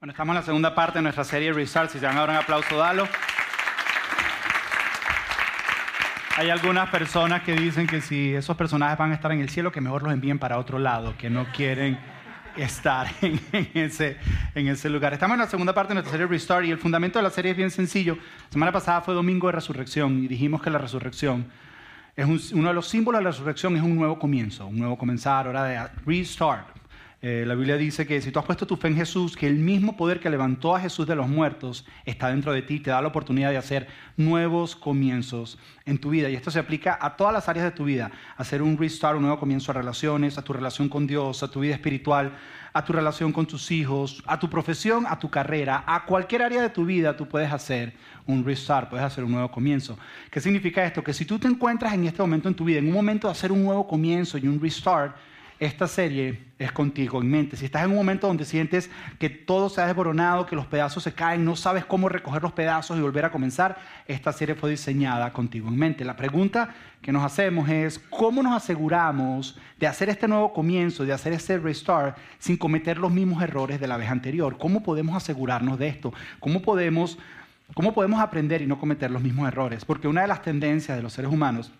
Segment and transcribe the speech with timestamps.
[0.00, 1.90] Bueno, estamos en la segunda parte de nuestra serie Restart.
[1.90, 3.08] Si se van a dar un aplauso, dalo.
[6.36, 9.72] Hay algunas personas que dicen que si esos personajes van a estar en el cielo,
[9.72, 11.98] que mejor los envíen para otro lado, que no quieren
[12.56, 13.40] estar en,
[13.74, 14.18] ese,
[14.54, 15.14] en ese lugar.
[15.14, 17.50] Estamos en la segunda parte de nuestra serie Restart y el fundamento de la serie
[17.50, 18.14] es bien sencillo.
[18.14, 21.50] La semana pasada fue Domingo de Resurrección y dijimos que la resurrección
[22.14, 25.48] es uno de los símbolos de la resurrección es un nuevo comienzo, un nuevo comenzar,
[25.48, 26.68] hora de restart.
[27.20, 29.56] Eh, la Biblia dice que si tú has puesto tu fe en Jesús, que el
[29.56, 33.02] mismo poder que levantó a Jesús de los muertos está dentro de ti, te da
[33.02, 36.30] la oportunidad de hacer nuevos comienzos en tu vida.
[36.30, 38.12] Y esto se aplica a todas las áreas de tu vida.
[38.36, 41.58] Hacer un restart, un nuevo comienzo a relaciones, a tu relación con Dios, a tu
[41.58, 42.34] vida espiritual,
[42.72, 46.62] a tu relación con tus hijos, a tu profesión, a tu carrera, a cualquier área
[46.62, 47.94] de tu vida tú puedes hacer
[48.26, 49.98] un restart, puedes hacer un nuevo comienzo.
[50.30, 51.02] ¿Qué significa esto?
[51.02, 53.32] Que si tú te encuentras en este momento en tu vida, en un momento de
[53.32, 55.16] hacer un nuevo comienzo y un restart,
[55.60, 57.56] esta serie es contigo en mente.
[57.56, 61.02] Si estás en un momento donde sientes que todo se ha desboronado, que los pedazos
[61.02, 64.70] se caen, no sabes cómo recoger los pedazos y volver a comenzar, esta serie fue
[64.70, 66.04] diseñada contigo en mente.
[66.04, 71.12] La pregunta que nos hacemos es, ¿cómo nos aseguramos de hacer este nuevo comienzo, de
[71.12, 74.58] hacer este restart sin cometer los mismos errores de la vez anterior?
[74.58, 76.12] ¿Cómo podemos asegurarnos de esto?
[76.38, 77.18] ¿Cómo podemos,
[77.74, 79.84] cómo podemos aprender y no cometer los mismos errores?
[79.84, 81.72] Porque una de las tendencias de los seres humanos,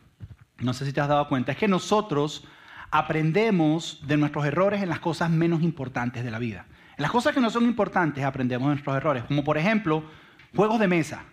[0.59, 2.45] no sé si te has dado cuenta, es que nosotros
[2.91, 6.67] aprendemos de nuestros errores en las cosas menos importantes de la vida.
[6.97, 10.03] En las cosas que no son importantes aprendemos de nuestros errores, como por ejemplo
[10.55, 11.25] juegos de mesa.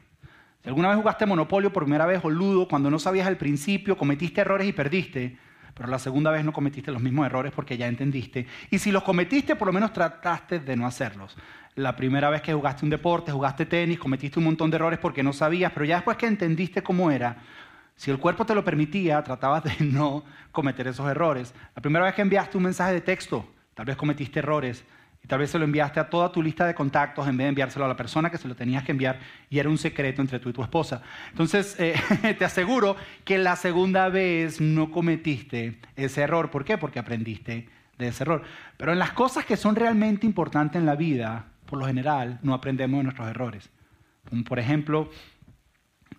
[0.62, 3.98] Si alguna vez jugaste Monopolio por primera vez o Ludo, cuando no sabías al principio,
[3.98, 5.38] cometiste errores y perdiste,
[5.74, 8.48] pero la segunda vez no cometiste los mismos errores porque ya entendiste.
[8.72, 11.38] Y si los cometiste, por lo menos trataste de no hacerlos.
[11.76, 15.22] La primera vez que jugaste un deporte, jugaste tenis, cometiste un montón de errores porque
[15.22, 17.38] no sabías, pero ya después que entendiste cómo era,
[17.96, 21.54] si el cuerpo te lo permitía, tratabas de no cometer esos errores.
[21.76, 24.84] La primera vez que enviaste un mensaje de texto, tal vez cometiste errores
[25.24, 27.50] y tal vez se lo enviaste a toda tu lista de contactos en vez de
[27.50, 30.40] enviárselo a la persona que se lo tenías que enviar y era un secreto entre
[30.40, 31.02] tú y tu esposa.
[31.32, 31.96] Entonces, eh,
[32.38, 36.52] te aseguro que la segunda vez no cometiste ese error.
[36.52, 36.78] ¿Por qué?
[36.78, 38.44] Porque aprendiste de ese error.
[38.78, 42.54] Pero en las cosas que son realmente importantes en la vida, por lo general, no
[42.54, 43.70] aprendemos de nuestros errores.
[44.48, 45.10] Por ejemplo,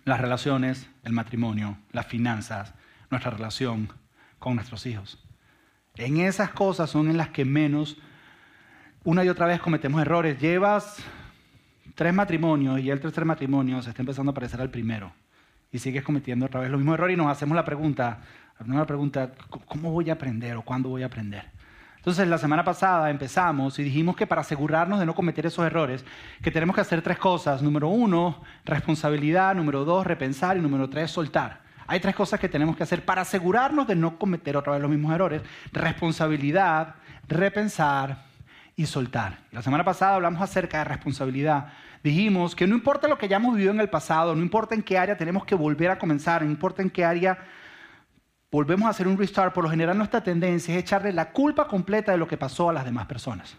[0.05, 2.73] las relaciones, el matrimonio, las finanzas,
[3.09, 3.89] nuestra relación
[4.39, 5.23] con nuestros hijos.
[5.95, 7.97] En esas cosas son en las que menos
[9.03, 10.39] una y otra vez cometemos errores.
[10.39, 10.97] Llevas
[11.95, 15.11] tres matrimonios y el tres matrimonios está empezando a parecer al primero
[15.71, 18.21] y sigues cometiendo otra vez los mismos errores y nos hacemos la pregunta,
[18.65, 19.31] la pregunta,
[19.65, 21.56] ¿cómo voy a aprender o cuándo voy a aprender?
[22.07, 26.05] Entonces, la semana pasada empezamos y dijimos que para asegurarnos de no cometer esos errores,
[26.41, 27.61] que tenemos que hacer tres cosas.
[27.61, 29.53] Número uno, responsabilidad.
[29.53, 30.55] Número dos, repensar.
[30.55, 31.59] Y número tres, soltar.
[31.85, 34.89] Hay tres cosas que tenemos que hacer para asegurarnos de no cometer otra vez los
[34.89, 35.41] mismos errores.
[35.73, 36.95] Responsabilidad,
[37.27, 38.23] repensar
[38.77, 39.39] y soltar.
[39.51, 41.73] La semana pasada hablamos acerca de responsabilidad.
[42.05, 44.97] Dijimos que no importa lo que hayamos vivido en el pasado, no importa en qué
[44.97, 47.37] área tenemos que volver a comenzar, no importa en qué área
[48.51, 52.11] volvemos a hacer un restart, por lo general nuestra tendencia es echarle la culpa completa
[52.11, 53.57] de lo que pasó a las demás personas.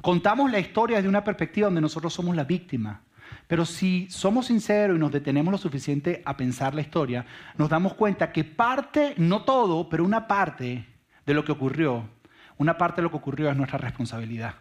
[0.00, 3.02] Contamos la historia desde una perspectiva donde nosotros somos la víctima.
[3.48, 7.26] Pero si somos sinceros y nos detenemos lo suficiente a pensar la historia,
[7.56, 10.86] nos damos cuenta que parte, no todo, pero una parte
[11.24, 12.08] de lo que ocurrió,
[12.56, 14.54] una parte de lo que ocurrió es nuestra responsabilidad.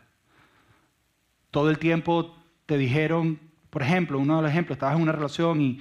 [1.51, 3.39] Todo el tiempo te dijeron,
[3.69, 5.79] por ejemplo, uno de los ejemplos, estabas en una relación y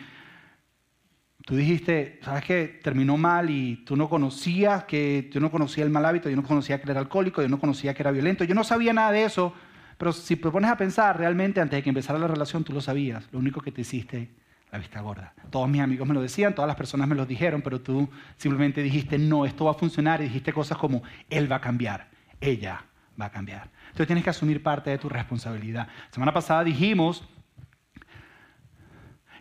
[1.44, 2.80] Tú dijiste, ¿sabes qué?
[2.82, 6.42] Terminó mal y tú no conocías que tú no conocías el mal hábito, yo no
[6.42, 9.24] conocía que era alcohólico, yo no conocía que era violento, yo no sabía nada de
[9.24, 9.52] eso,
[9.98, 12.80] pero si te pones a pensar, realmente antes de que empezara la relación tú lo
[12.80, 14.30] sabías, lo único que te hiciste
[14.72, 15.34] la vista gorda.
[15.50, 18.82] Todos mis amigos me lo decían, todas las personas me lo dijeron, pero tú simplemente
[18.82, 22.08] dijiste, no, esto va a funcionar y dijiste cosas como, él va a cambiar,
[22.40, 22.86] ella
[23.20, 23.68] va a cambiar.
[23.84, 25.88] Entonces tienes que asumir parte de tu responsabilidad.
[26.10, 27.22] Semana pasada dijimos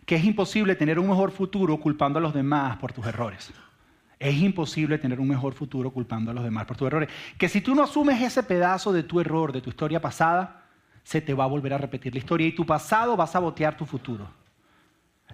[0.05, 3.51] que es imposible tener un mejor futuro culpando a los demás por tus errores.
[4.19, 7.09] Es imposible tener un mejor futuro culpando a los demás por tus errores.
[7.37, 10.63] Que si tú no asumes ese pedazo de tu error, de tu historia pasada,
[11.03, 13.75] se te va a volver a repetir la historia y tu pasado va a sabotear
[13.75, 14.29] tu futuro.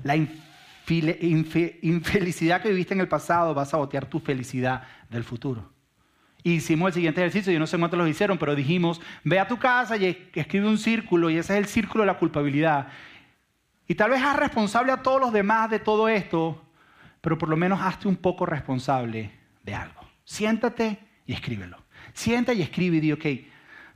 [0.04, 5.70] La infelicidad que viviste en el pasado va a sabotear tu felicidad del futuro.
[6.42, 9.60] Hicimos el siguiente ejercicio, yo no sé cuántos lo hicieron, pero dijimos, ve a tu
[9.60, 12.88] casa y escribe un círculo y ese es el círculo de la culpabilidad.
[13.90, 16.64] Y tal vez haz responsable a todos los demás de todo esto,
[17.22, 19.32] pero por lo menos hazte un poco responsable
[19.64, 20.00] de algo.
[20.24, 21.76] Siéntate y escríbelo.
[22.14, 23.26] Sienta y escribe y di, ok,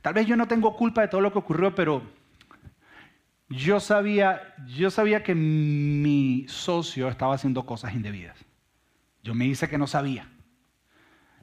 [0.02, 2.02] tal vez yo no tengo culpa de todo lo que ocurrió, pero
[3.48, 8.44] yo sabía, yo sabía que mi socio estaba haciendo cosas indebidas.
[9.22, 10.28] Yo me hice que no sabía.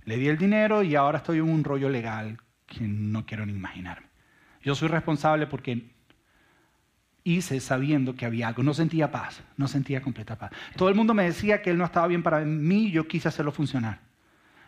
[0.03, 3.53] Le di el dinero y ahora estoy en un rollo legal que no quiero ni
[3.53, 4.07] imaginarme.
[4.61, 5.95] Yo soy responsable porque
[7.23, 8.63] hice sabiendo que había algo.
[8.63, 10.51] No sentía paz, no sentía completa paz.
[10.75, 13.51] Todo el mundo me decía que él no estaba bien para mí yo quise hacerlo
[13.51, 13.99] funcionar.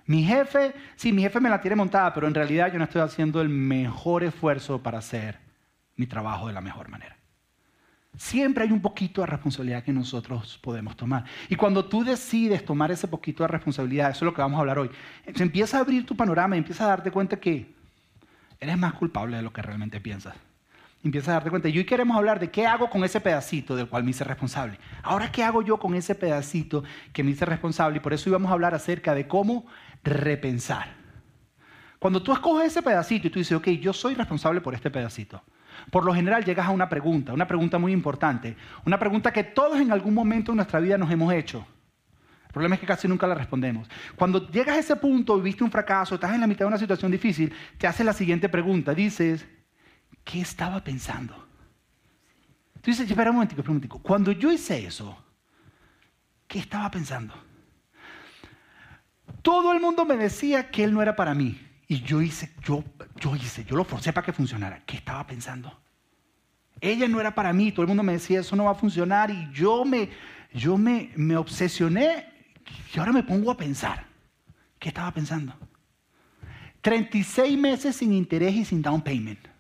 [0.06, 3.02] Mi jefe, sí, mi jefe me la tiene montada, pero en realidad yo no estoy
[3.02, 5.40] haciendo el mejor esfuerzo para hacer
[5.96, 7.18] mi trabajo de la mejor manera.
[8.18, 11.24] Siempre hay un poquito de responsabilidad que nosotros podemos tomar.
[11.50, 14.62] Y cuando tú decides tomar ese poquito de responsabilidad, eso es lo que vamos a
[14.62, 14.92] hablar hoy,
[15.34, 17.74] se empieza a abrir tu panorama y empiezas a darte cuenta que
[18.60, 20.36] eres más culpable de lo que realmente piensas.
[21.04, 21.68] Empiezas a darte cuenta.
[21.68, 24.80] Y hoy queremos hablar de qué hago con ese pedacito del cual me hice responsable.
[25.02, 27.98] Ahora, ¿qué hago yo con ese pedacito que me hice responsable?
[27.98, 29.66] Y por eso íbamos a hablar acerca de cómo
[30.04, 30.88] repensar.
[32.00, 35.44] Cuando tú escoges ese pedacito y tú dices, ok, yo soy responsable por este pedacito.
[35.92, 39.80] Por lo general llegas a una pregunta, una pregunta muy importante, una pregunta que todos
[39.82, 41.66] en algún momento de nuestra vida nos hemos hecho.
[42.46, 43.90] El problema es que casi nunca la respondemos.
[44.16, 46.78] Cuando llegas a ese punto y viste un fracaso, estás en la mitad de una
[46.78, 48.94] situación difícil, te haces la siguiente pregunta.
[48.94, 49.46] Dices,
[50.24, 51.36] ¿qué estaba pensando?
[52.82, 54.00] Tú dices, espera un momentico, espera un momentico.
[54.00, 55.18] Cuando yo hice eso,
[56.48, 57.34] ¿qué estaba pensando?
[59.42, 61.60] Todo el mundo me decía que él no era para mí.
[61.88, 62.84] Y yo hice, yo,
[63.18, 64.84] yo hice, yo lo forcé para que funcionara.
[64.86, 65.80] ¿Qué estaba pensando?
[66.82, 69.30] Ella no era para mí, todo el mundo me decía, eso no va a funcionar.
[69.32, 70.10] Y yo me,
[70.54, 72.28] yo me, me obsesioné
[72.94, 74.06] y ahora me pongo a pensar.
[74.80, 75.54] ¿Qué estaba pensando?
[76.82, 79.53] 36 meses sin interés y sin down payment.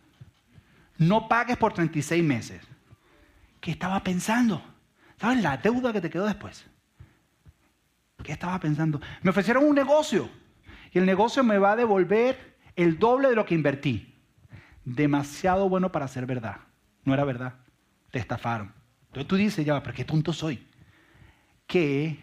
[1.08, 2.62] No pagues por 36 meses.
[3.60, 4.64] ¿Qué estaba pensando?
[5.20, 6.66] ¿Sabes la deuda que te quedó después?
[8.24, 9.02] ¿Qué estaba pensando?
[9.22, 10.30] Me ofrecieron un negocio
[10.92, 14.16] y el negocio me va a devolver el doble de lo que invertí.
[14.86, 16.58] Demasiado bueno para ser verdad.
[17.04, 17.56] No era verdad.
[18.12, 18.74] Te estafaron.
[19.08, 20.66] Entonces tú dices, ya, pero qué tonto soy.
[21.68, 22.20] ¿Qué,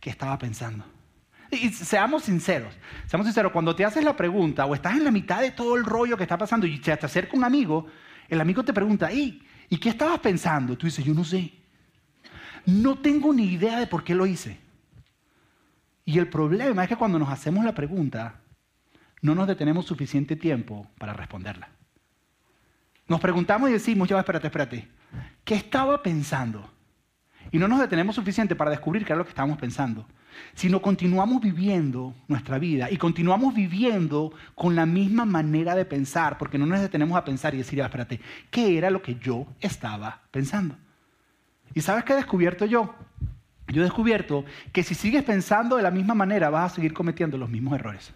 [0.00, 0.84] qué estaba pensando?
[1.50, 2.74] Y seamos sinceros,
[3.06, 5.84] seamos sinceros, cuando te haces la pregunta o estás en la mitad de todo el
[5.84, 7.86] rollo que está pasando y te acerca un amigo,
[8.28, 9.42] el amigo te pregunta, ¿y
[9.80, 10.78] qué estabas pensando?
[10.78, 11.52] Tú dices, yo no sé.
[12.66, 14.58] No tengo ni idea de por qué lo hice.
[16.04, 18.40] Y el problema es que cuando nos hacemos la pregunta,
[19.22, 21.68] no nos detenemos suficiente tiempo para responderla.
[23.06, 24.88] Nos preguntamos y decimos, ya, espérate, espérate,
[25.44, 26.70] ¿qué estaba pensando?
[27.50, 30.06] Y no nos detenemos suficiente para descubrir qué era lo que estábamos pensando,
[30.54, 36.58] sino continuamos viviendo nuestra vida y continuamos viviendo con la misma manera de pensar, porque
[36.58, 40.22] no nos detenemos a pensar y decir, ya, espérate, ¿qué era lo que yo estaba
[40.30, 40.76] pensando?
[41.74, 42.94] ¿Y sabes qué he descubierto yo?
[43.72, 47.38] yo he descubierto que si sigues pensando de la misma manera vas a seguir cometiendo
[47.38, 48.12] los mismos errores.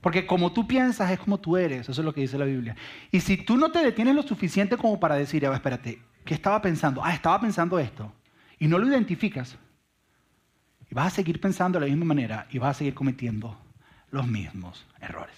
[0.00, 2.76] Porque como tú piensas es como tú eres, eso es lo que dice la Biblia.
[3.10, 6.34] Y si tú no te detienes lo suficiente como para decir, a ver, espérate, ¿qué
[6.34, 7.04] estaba pensando?
[7.04, 8.12] Ah, estaba pensando esto.
[8.58, 9.56] Y no lo identificas.
[10.90, 13.56] Y vas a seguir pensando de la misma manera y vas a seguir cometiendo
[14.10, 15.34] los mismos errores.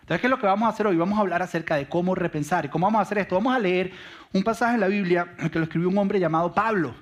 [0.00, 0.96] Entonces, ¿qué es lo que vamos a hacer hoy?
[0.96, 2.66] Vamos a hablar acerca de cómo repensar.
[2.66, 3.36] ¿Y cómo vamos a hacer esto?
[3.36, 3.92] Vamos a leer
[4.32, 6.94] un pasaje en la Biblia que lo escribió un hombre llamado Pablo.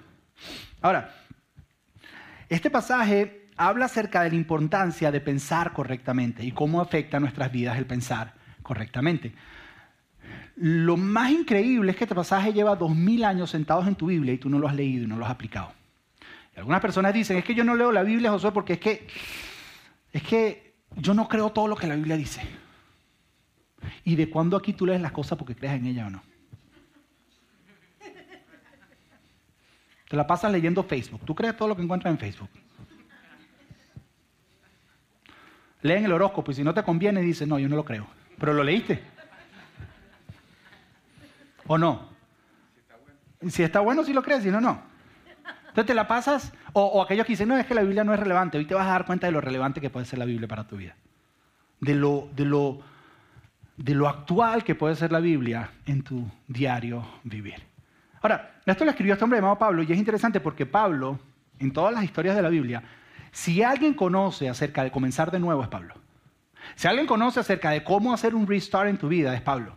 [0.80, 1.12] Ahora,
[2.48, 7.50] este pasaje habla acerca de la importancia de pensar correctamente y cómo afecta a nuestras
[7.50, 9.34] vidas el pensar correctamente.
[10.56, 14.34] Lo más increíble es que este pasaje lleva dos mil años sentados en tu Biblia
[14.34, 15.72] y tú no lo has leído y no lo has aplicado.
[16.56, 19.06] Algunas personas dicen, es que yo no leo la Biblia, Josué, porque es que,
[20.12, 22.42] es que yo no creo todo lo que la Biblia dice.
[24.04, 26.22] ¿Y de cuándo aquí tú lees las cosas porque crees en ella o no?
[30.08, 31.22] Te la pasas leyendo Facebook.
[31.24, 32.50] ¿Tú crees todo lo que encuentras en Facebook?
[35.80, 38.06] Leen el horóscopo y si no te conviene dices, no, yo no lo creo.
[38.38, 39.02] Pero lo leíste.
[41.66, 42.10] ¿O no?
[43.48, 44.91] Si está bueno, si lo crees, si no, no.
[45.72, 48.20] Entonces te la pasas, o, aquellos que dicen, no, es que la Biblia no es
[48.20, 48.58] relevante.
[48.58, 50.66] Hoy te vas a dar cuenta de lo relevante que puede ser la Biblia para
[50.66, 50.94] tu vida.
[51.80, 52.80] De lo, de lo,
[53.78, 57.54] de lo actual que puede ser la Biblia en tu diario vivir.
[58.20, 61.18] Ahora, esto lo escribió este hombre llamado Pablo y es interesante porque Pablo,
[61.58, 62.82] en todas las historias de la Biblia,
[63.30, 65.94] si alguien conoce acerca de comenzar de nuevo es Pablo.
[66.74, 69.74] Si alguien conoce acerca de cómo hacer un restart en tu vida es Pablo.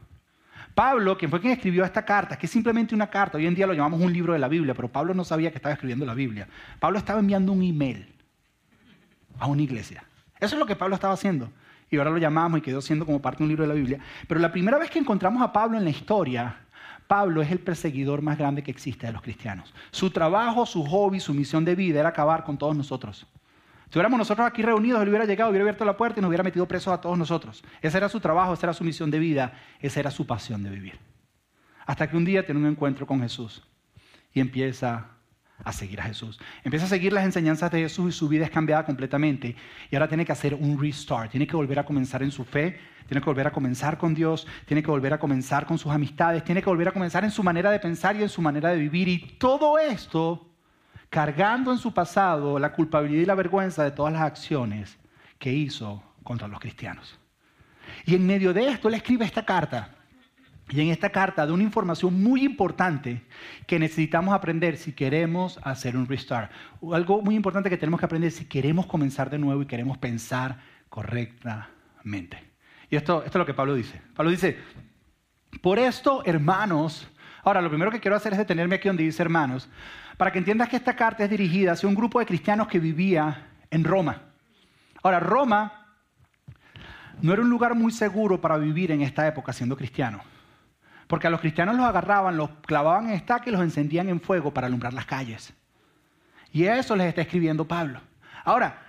[0.75, 3.65] Pablo, quien fue quien escribió esta carta, que es simplemente una carta, hoy en día
[3.65, 6.13] lo llamamos un libro de la Biblia, pero Pablo no sabía que estaba escribiendo la
[6.13, 6.47] Biblia.
[6.79, 8.13] Pablo estaba enviando un email
[9.39, 10.03] a una iglesia.
[10.39, 11.49] Eso es lo que Pablo estaba haciendo.
[11.89, 13.99] Y ahora lo llamamos y quedó siendo como parte de un libro de la Biblia.
[14.27, 16.57] Pero la primera vez que encontramos a Pablo en la historia
[17.07, 19.73] Pablo es el perseguidor más grande que existe de los cristianos.
[19.91, 23.27] Su trabajo, su hobby, su misión de vida era acabar con todos nosotros.
[23.89, 26.43] Si hubiéramos nosotros aquí reunidos, él hubiera llegado, hubiera abierto la puerta y nos hubiera
[26.43, 27.63] metido presos a todos nosotros.
[27.81, 30.69] Ese era su trabajo, esa era su misión de vida, esa era su pasión de
[30.69, 30.99] vivir.
[31.85, 33.63] Hasta que un día tiene un encuentro con Jesús
[34.33, 35.15] y empieza
[35.63, 36.39] a seguir a Jesús.
[36.63, 39.55] Empieza a seguir las enseñanzas de Jesús y su vida es cambiada completamente.
[39.89, 42.77] Y ahora tiene que hacer un restart, tiene que volver a comenzar en su fe,
[43.07, 46.43] tiene que volver a comenzar con Dios, tiene que volver a comenzar con sus amistades,
[46.43, 48.77] tiene que volver a comenzar en su manera de pensar y en su manera de
[48.77, 49.07] vivir.
[49.07, 50.54] Y todo esto
[51.09, 54.97] cargando en su pasado la culpabilidad y la vergüenza de todas las acciones
[55.39, 57.19] que hizo contra los cristianos.
[58.05, 59.95] Y en medio de esto él escribe esta carta
[60.69, 63.21] y en esta carta da una información muy importante
[63.67, 66.51] que necesitamos aprender si queremos hacer un restart.
[66.91, 70.59] Algo muy importante que tenemos que aprender si queremos comenzar de nuevo y queremos pensar
[70.89, 72.39] correctamente.
[72.89, 74.01] Y esto, esto es lo que Pablo dice.
[74.15, 74.57] Pablo dice,
[75.61, 77.07] por esto, hermanos,
[77.45, 79.69] ahora lo primero que quiero hacer es detenerme aquí donde dice hermanos,
[80.17, 83.47] para que entiendas que esta carta es dirigida hacia un grupo de cristianos que vivía
[83.69, 84.21] en Roma.
[85.01, 85.85] Ahora, Roma
[87.21, 90.21] no era un lugar muy seguro para vivir en esta época siendo cristiano.
[91.07, 94.53] Porque a los cristianos los agarraban, los clavaban en estaca y los encendían en fuego
[94.53, 95.53] para alumbrar las calles.
[96.51, 98.01] Y eso les está escribiendo Pablo.
[98.43, 98.84] Ahora,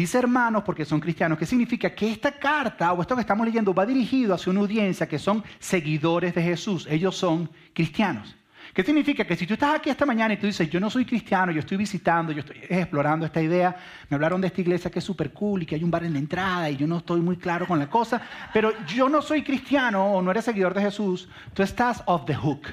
[0.00, 1.94] dice hermanos porque son cristianos, ¿qué significa?
[1.94, 5.42] Que esta carta o esto que estamos leyendo va dirigido hacia una audiencia que son
[5.58, 6.86] seguidores de Jesús.
[6.88, 8.36] Ellos son cristianos.
[8.72, 9.24] ¿Qué significa?
[9.24, 11.60] Que si tú estás aquí esta mañana y tú dices, yo no soy cristiano, yo
[11.60, 13.74] estoy visitando, yo estoy explorando esta idea,
[14.08, 16.12] me hablaron de esta iglesia que es súper cool y que hay un bar en
[16.12, 19.42] la entrada y yo no estoy muy claro con la cosa, pero yo no soy
[19.42, 22.68] cristiano o no eres seguidor de Jesús, tú estás off the hook.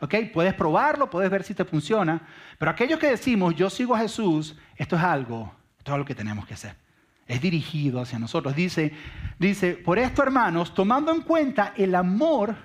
[0.00, 0.14] ¿ok?
[0.32, 2.20] Puedes probarlo, puedes ver si te funciona,
[2.58, 5.52] pero aquellos que decimos, yo sigo a Jesús, esto es algo,
[5.90, 6.74] es algo que tenemos que hacer.
[7.26, 8.56] Es dirigido hacia nosotros.
[8.56, 8.92] Dice,
[9.38, 12.56] dice, por esto hermanos, tomando en cuenta el amor,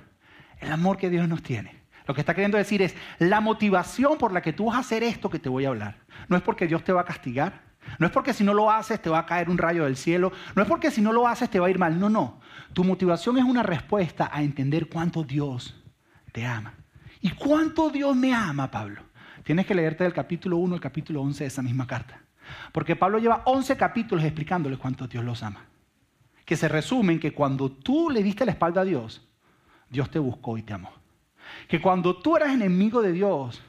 [0.60, 4.34] el amor que Dios nos tiene lo que está queriendo decir es, la motivación por
[4.34, 6.68] la que tú vas a hacer esto que te voy a hablar, no es porque
[6.68, 7.62] Dios te va a castigar,
[8.00, 10.32] no es porque si no lo haces te va a caer un rayo del cielo,
[10.56, 12.40] no es porque si no lo haces te va a ir mal, no, no.
[12.74, 15.82] Tu motivación es una respuesta a entender cuánto Dios
[16.32, 16.74] te ama.
[17.22, 19.02] ¿Y cuánto Dios me ama, Pablo?
[19.44, 22.23] Tienes que leerte del capítulo 1 al capítulo 11 de esa misma carta.
[22.72, 25.66] Porque Pablo lleva 11 capítulos explicándoles cuánto Dios los ama.
[26.46, 29.28] Que se resumen que cuando tú le diste la espalda a Dios,
[29.90, 30.92] Dios te buscó y te amó
[31.68, 33.62] que cuando tú eras enemigo de Dios,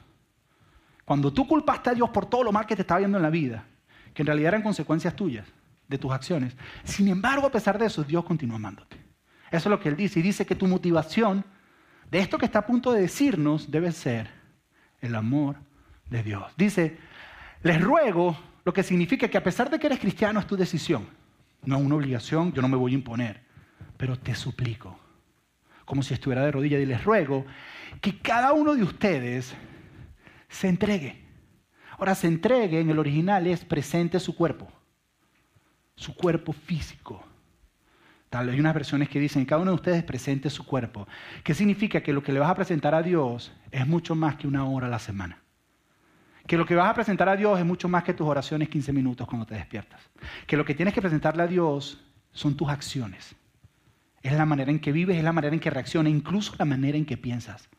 [1.03, 3.29] cuando tú culpaste a Dios por todo lo mal que te estaba viendo en la
[3.29, 3.65] vida,
[4.13, 5.47] que en realidad eran consecuencias tuyas,
[5.87, 8.97] de tus acciones, sin embargo, a pesar de eso, Dios continúa amándote.
[9.51, 10.19] Eso es lo que Él dice.
[10.19, 11.45] Y dice que tu motivación
[12.09, 14.31] de esto que está a punto de decirnos debe ser
[14.99, 15.57] el amor
[16.09, 16.51] de Dios.
[16.57, 16.97] Dice,
[17.61, 21.07] les ruego, lo que significa que a pesar de que eres cristiano es tu decisión,
[21.63, 23.41] no es una obligación, yo no me voy a imponer,
[23.95, 24.99] pero te suplico,
[25.85, 27.45] como si estuviera de rodillas, y les ruego
[28.01, 29.53] que cada uno de ustedes
[30.49, 31.23] se entregue.
[31.97, 34.67] Ahora, se entregue en el original es presente su cuerpo,
[35.95, 37.23] su cuerpo físico.
[38.31, 41.07] Tal, hay unas versiones que dicen, cada uno de ustedes presente su cuerpo.
[41.43, 42.01] ¿Qué significa?
[42.01, 44.87] Que lo que le vas a presentar a Dios es mucho más que una hora
[44.87, 45.44] a la semana.
[46.47, 48.93] Que lo que vas a presentar a Dios es mucho más que tus oraciones 15
[48.93, 50.01] minutos cuando te despiertas.
[50.45, 53.35] Que lo que tienes que presentarle a Dios son tus acciones.
[54.21, 56.97] Es la manera en que vives, es la manera en que reaccionas, incluso la manera
[56.97, 57.69] en que piensas.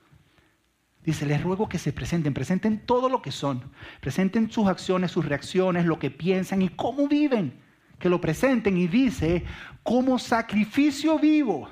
[1.05, 3.63] Dice, les ruego que se presenten, presenten todo lo que son,
[4.01, 7.61] presenten sus acciones, sus reacciones, lo que piensan y cómo viven,
[8.01, 9.45] que lo presenten y dice,
[9.85, 11.69] como sacrificio vivo.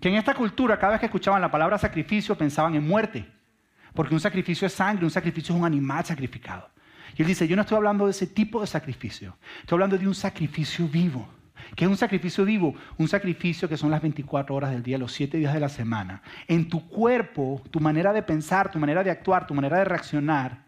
[0.00, 3.26] Que en esta cultura, cada vez que escuchaban la palabra sacrificio, pensaban en muerte,
[3.94, 6.70] porque un sacrificio es sangre, un sacrificio es un animal sacrificado.
[7.16, 10.08] Y él dice, yo no estoy hablando de ese tipo de sacrificio, estoy hablando de
[10.08, 11.28] un sacrificio vivo
[11.76, 15.12] que es un sacrificio vivo, un sacrificio que son las 24 horas del día, los
[15.12, 16.22] 7 días de la semana.
[16.46, 20.64] En tu cuerpo, tu manera de pensar, tu manera de actuar, tu manera de reaccionar,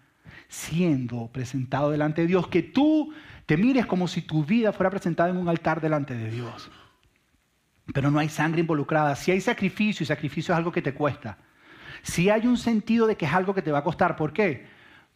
[0.48, 3.12] siendo presentado delante de Dios, que tú
[3.46, 6.70] te mires como si tu vida fuera presentada en un altar delante de Dios.
[7.92, 9.14] Pero no hay sangre involucrada.
[9.14, 11.38] Si hay sacrificio, y sacrificio es algo que te cuesta.
[12.04, 14.14] Si hay un sentido de que es algo que te va a costar.
[14.14, 14.66] ¿Por qué?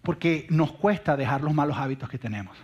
[0.02, 2.57] Porque nos cuesta dejar los malos hábitos que tenemos.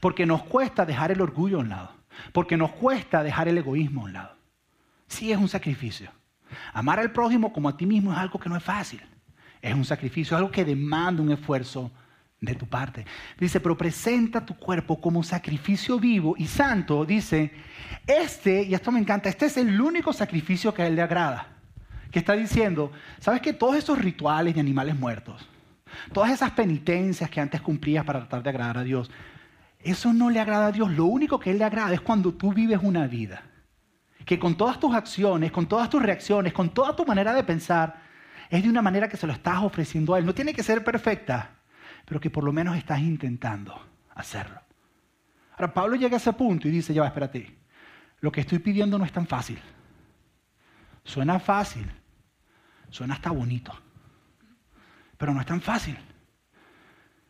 [0.00, 1.92] Porque nos cuesta dejar el orgullo a un lado.
[2.32, 4.36] Porque nos cuesta dejar el egoísmo a un lado.
[5.06, 6.10] Sí es un sacrificio.
[6.72, 9.00] Amar al prójimo como a ti mismo es algo que no es fácil.
[9.62, 11.92] Es un sacrificio, algo que demanda un esfuerzo
[12.40, 13.06] de tu parte.
[13.38, 17.04] Dice, pero presenta tu cuerpo como sacrificio vivo y santo.
[17.04, 17.52] Dice,
[18.04, 21.59] este, y esto me encanta, este es el único sacrificio que a él le agrada.
[22.10, 25.48] Que está diciendo, ¿sabes que todos esos rituales de animales muertos,
[26.12, 29.10] todas esas penitencias que antes cumplías para tratar de agradar a Dios,
[29.82, 30.90] eso no le agrada a Dios.
[30.90, 33.42] Lo único que Él le agrada es cuando tú vives una vida.
[34.24, 38.02] Que con todas tus acciones, con todas tus reacciones, con toda tu manera de pensar,
[38.50, 40.26] es de una manera que se lo estás ofreciendo a Él.
[40.26, 41.50] No tiene que ser perfecta,
[42.04, 43.80] pero que por lo menos estás intentando
[44.14, 44.60] hacerlo.
[45.52, 47.56] Ahora, Pablo llega a ese punto y dice, ya va, espérate,
[48.20, 49.58] lo que estoy pidiendo no es tan fácil.
[51.04, 51.90] Suena fácil,
[52.90, 53.72] suena hasta bonito,
[55.16, 55.96] pero no es tan fácil.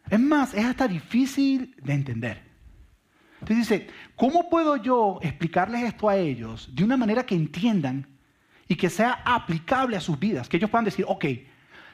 [0.09, 2.43] Es más, es hasta difícil de entender.
[3.41, 3.87] Entonces dice,
[4.17, 8.07] ¿cómo puedo yo explicarles esto a ellos de una manera que entiendan
[8.69, 10.49] y que sea aplicable a sus vidas?
[10.49, 11.25] Que ellos puedan decir, ok,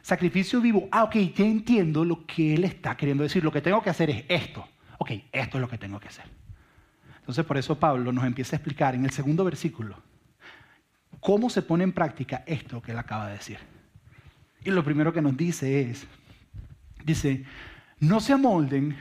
[0.03, 3.83] sacrificio vivo, ah, ok, ya entiendo lo que él está queriendo decir, lo que tengo
[3.83, 4.67] que hacer es esto.
[4.99, 6.25] Ok, esto es lo que tengo que hacer.
[7.19, 10.03] Entonces por eso Pablo nos empieza a explicar en el segundo versículo
[11.27, 13.59] cómo se pone en práctica esto que él acaba de decir.
[14.63, 16.07] Y lo primero que nos dice es,
[17.05, 17.45] dice,
[17.99, 18.97] no se amolden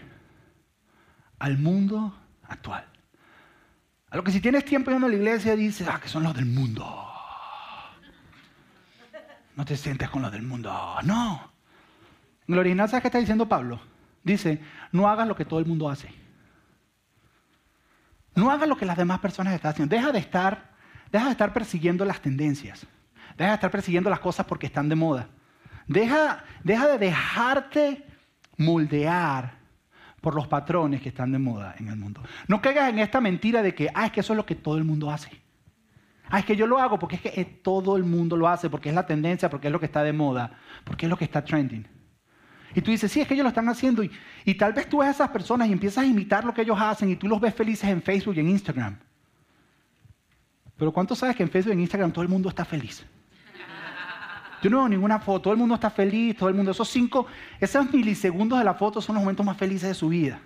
[1.37, 2.17] al mundo
[2.47, 2.83] actual.
[4.09, 6.33] A lo que si tienes tiempo yendo a la iglesia dices, ah, que son los
[6.33, 6.83] del mundo.
[9.55, 10.73] No te sientes con los del mundo.
[11.03, 11.53] No.
[12.47, 13.79] En el original, ¿sabes qué está diciendo Pablo?
[14.23, 16.09] Dice, no hagas lo que todo el mundo hace.
[18.33, 19.95] No hagas lo que las demás personas están haciendo.
[19.95, 20.74] Deja de estar,
[21.15, 22.85] deja de estar persiguiendo las tendencias.
[23.37, 25.29] Deja de estar persiguiendo las cosas porque están de moda.
[25.87, 28.05] Deja, deja de dejarte
[28.57, 29.53] moldear
[30.19, 32.21] por los patrones que están de moda en el mundo.
[32.49, 34.77] No caigas en esta mentira de que, ah, es que eso es lo que todo
[34.77, 35.29] el mundo hace.
[36.27, 38.69] Ah, es que yo lo hago porque es que eh, todo el mundo lo hace,
[38.69, 40.51] porque es la tendencia, porque es lo que está de moda,
[40.83, 41.87] porque es lo que está trending.
[42.73, 44.03] Y tú dices, sí, es que ellos lo están haciendo.
[44.03, 44.11] Y,
[44.43, 46.77] y tal vez tú ves a esas personas y empiezas a imitar lo que ellos
[46.77, 48.97] hacen y tú los ves felices en Facebook y en Instagram.
[50.77, 53.05] Pero ¿cuánto sabes que en Facebook y en Instagram todo el mundo está feliz?
[54.61, 57.27] Yo no veo ninguna foto, todo el mundo está feliz, todo el mundo, esos cinco,
[57.59, 60.39] esos milisegundos de la foto son los momentos más felices de su vida.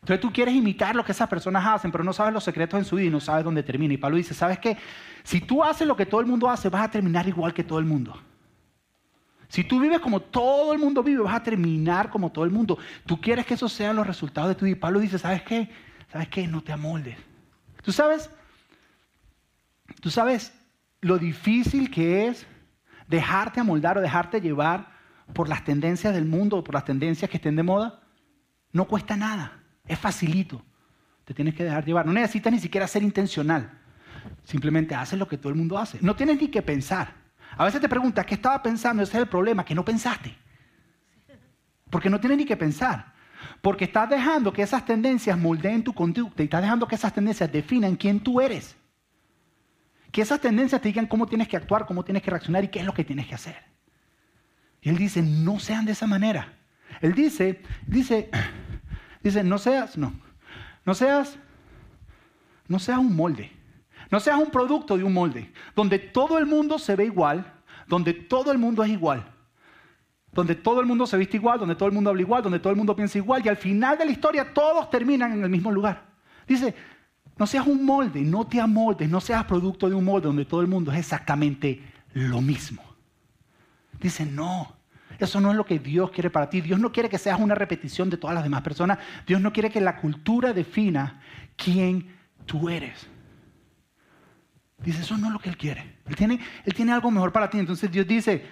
[0.00, 2.84] Entonces tú quieres imitar lo que esas personas hacen, pero no sabes los secretos en
[2.84, 3.94] su vida y no sabes dónde termina.
[3.94, 4.76] Y Pablo dice, ¿sabes qué?
[5.22, 7.78] Si tú haces lo que todo el mundo hace, vas a terminar igual que todo
[7.78, 8.18] el mundo.
[9.46, 12.78] Si tú vives como todo el mundo vive, vas a terminar como todo el mundo.
[13.06, 14.76] Tú quieres que esos sean los resultados de tu vida.
[14.76, 15.70] Y Pablo dice, ¿sabes qué?
[16.10, 16.48] ¿Sabes qué?
[16.48, 17.16] No te amoldes.
[17.82, 18.30] ¿Tú sabes?
[20.00, 20.52] ¿Tú sabes
[21.00, 22.46] lo difícil que es
[23.08, 24.92] dejarte amoldar o dejarte llevar
[25.32, 28.00] por las tendencias del mundo o por las tendencias que estén de moda,
[28.72, 30.62] no cuesta nada, es facilito.
[31.24, 32.06] Te tienes que dejar llevar.
[32.06, 33.70] No necesitas ni siquiera ser intencional.
[34.44, 35.98] Simplemente haces lo que todo el mundo hace.
[36.00, 37.14] No tienes ni que pensar.
[37.56, 39.02] A veces te preguntas, ¿qué estaba pensando?
[39.02, 40.34] Ese es el problema, que no pensaste.
[41.90, 43.11] Porque no tienes ni que pensar.
[43.62, 47.50] Porque estás dejando que esas tendencias moldeen tu conducta y estás dejando que esas tendencias
[47.50, 48.76] definan quién tú eres.
[50.10, 52.80] Que esas tendencias te digan cómo tienes que actuar, cómo tienes que reaccionar y qué
[52.80, 53.56] es lo que tienes que hacer.
[54.82, 56.58] Y él dice, no sean de esa manera.
[57.00, 58.28] Él dice, dice,
[59.22, 60.12] dice, no seas, no,
[60.84, 61.38] no seas,
[62.66, 63.52] no seas un molde.
[64.12, 67.50] No seas un producto de un molde, donde todo el mundo se ve igual,
[67.86, 69.31] donde todo el mundo es igual,
[70.32, 72.70] donde todo el mundo se viste igual, donde todo el mundo habla igual, donde todo
[72.70, 75.70] el mundo piensa igual, y al final de la historia todos terminan en el mismo
[75.70, 76.04] lugar.
[76.48, 76.74] Dice,
[77.36, 80.62] no seas un molde, no te amoldes, no seas producto de un molde donde todo
[80.62, 81.82] el mundo es exactamente
[82.14, 82.82] lo mismo.
[84.00, 84.74] Dice, no,
[85.18, 86.60] eso no es lo que Dios quiere para ti.
[86.60, 88.98] Dios no quiere que seas una repetición de todas las demás personas.
[89.26, 91.20] Dios no quiere que la cultura defina
[91.56, 92.08] quién
[92.46, 93.06] tú eres.
[94.78, 95.98] Dice, eso no es lo que Él quiere.
[96.06, 97.58] Él tiene, él tiene algo mejor para ti.
[97.58, 98.44] Entonces Dios dice,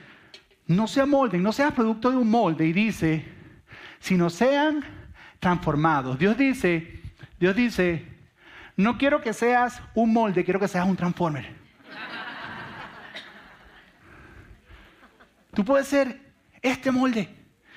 [0.70, 2.64] no se amolden, no seas producto de un molde.
[2.64, 3.24] Y dice,
[3.98, 4.84] sino sean
[5.40, 6.16] transformados.
[6.16, 7.02] Dios dice,
[7.40, 8.06] Dios dice,
[8.76, 11.58] no quiero que seas un molde, quiero que seas un transformer.
[15.52, 17.28] Tú puedes ser este molde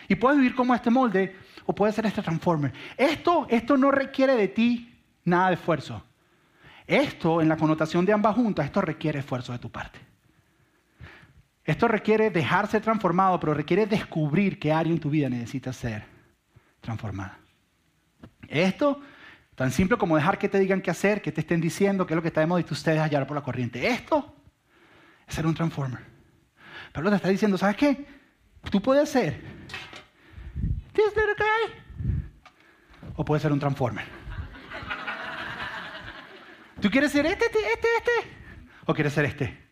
[0.08, 2.74] y puedes vivir como este molde o puedes ser este transformer.
[2.96, 6.04] Esto, esto no requiere de ti nada de esfuerzo.
[6.86, 10.13] Esto, en la connotación de ambas juntas, esto requiere esfuerzo de tu parte.
[11.66, 16.04] Esto requiere dejarse transformado, pero requiere descubrir qué área en tu vida necesita ser
[16.82, 17.38] transformada.
[18.48, 19.02] Esto
[19.56, 22.16] Tan simple como dejar que te digan qué hacer, que te estén diciendo qué es
[22.16, 23.88] lo que está de moda y tú ustedes hallar por la corriente.
[23.88, 24.36] Esto
[25.28, 26.00] es ser un transformer.
[26.92, 28.06] Pero te está diciendo, ¿sabes qué?
[28.72, 29.40] Tú puedes ser
[30.94, 34.06] this little guy o puedes ser un transformer.
[36.82, 38.12] ¿Tú quieres ser este, este, este, este?
[38.86, 39.63] ¿O quieres ser este?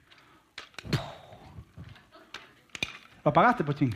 [3.23, 3.95] ¿Lo apagaste, pochín?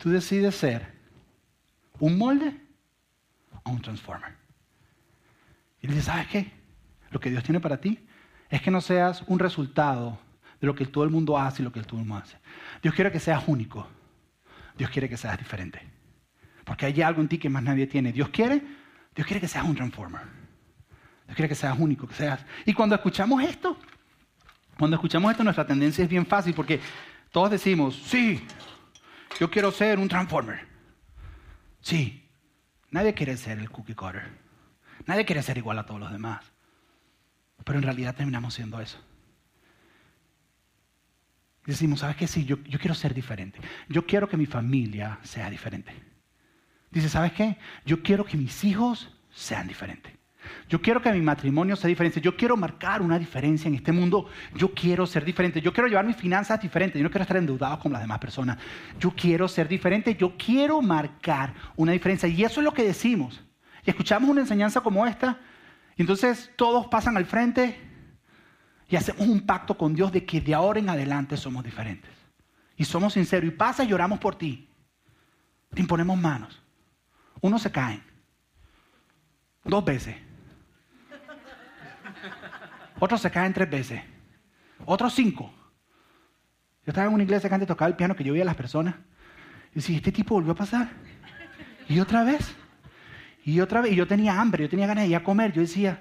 [0.00, 0.90] tú decides ser
[1.98, 2.58] un molde
[3.64, 4.34] o un transformer.
[5.82, 6.52] Y le dices, ¿sabes qué?
[7.10, 8.06] Lo que Dios tiene para ti
[8.48, 10.18] es que no seas un resultado
[10.60, 12.38] de lo que todo el mundo hace y lo que todo el mundo hace.
[12.82, 13.86] Dios quiere que seas único.
[14.76, 15.80] Dios quiere que seas diferente.
[16.64, 18.12] Porque hay algo en ti que más nadie tiene.
[18.12, 18.62] Dios quiere,
[19.14, 20.39] Dios quiere que seas un transformer.
[21.30, 22.44] Dios quiere que seas único, que seas.
[22.66, 23.78] Y cuando escuchamos esto,
[24.76, 26.80] cuando escuchamos esto, nuestra tendencia es bien fácil porque
[27.30, 28.44] todos decimos, sí,
[29.38, 30.66] yo quiero ser un transformer.
[31.80, 32.28] Sí,
[32.90, 34.24] nadie quiere ser el cookie cutter.
[35.06, 36.44] Nadie quiere ser igual a todos los demás.
[37.64, 38.98] Pero en realidad terminamos siendo eso.
[41.64, 42.26] decimos, ¿sabes qué?
[42.26, 43.60] Sí, yo, yo quiero ser diferente.
[43.88, 45.94] Yo quiero que mi familia sea diferente.
[46.90, 47.56] Dice, ¿sabes qué?
[47.86, 50.19] Yo quiero que mis hijos sean diferentes.
[50.68, 52.20] Yo quiero que mi matrimonio sea diferente.
[52.20, 54.28] Yo quiero marcar una diferencia en este mundo.
[54.54, 55.60] Yo quiero ser diferente.
[55.60, 56.98] Yo quiero llevar mis finanzas diferentes.
[56.98, 58.58] Yo no quiero estar endeudado como las demás personas.
[58.98, 60.14] Yo quiero ser diferente.
[60.14, 62.28] Yo quiero marcar una diferencia.
[62.28, 63.40] Y eso es lo que decimos.
[63.84, 65.38] Y escuchamos una enseñanza como esta.
[65.96, 67.78] Y entonces todos pasan al frente
[68.88, 72.10] y hacemos un pacto con Dios de que de ahora en adelante somos diferentes.
[72.76, 73.48] Y somos sinceros.
[73.48, 74.68] Y pasa y lloramos por ti.
[75.72, 76.60] Te imponemos manos.
[77.40, 78.02] Unos se caen.
[79.64, 80.16] Dos veces.
[83.00, 84.02] Otros se caen tres veces.
[84.84, 85.52] Otros cinco.
[86.84, 88.56] Yo estaba en una iglesia que antes tocaba el piano que yo veía a las
[88.56, 88.94] personas.
[89.72, 90.90] Y decía, este tipo volvió a pasar.
[91.88, 92.54] Y otra vez.
[93.44, 93.92] Y otra vez.
[93.92, 95.52] Y yo tenía hambre, yo tenía ganas de ir a comer.
[95.52, 95.98] Yo decía,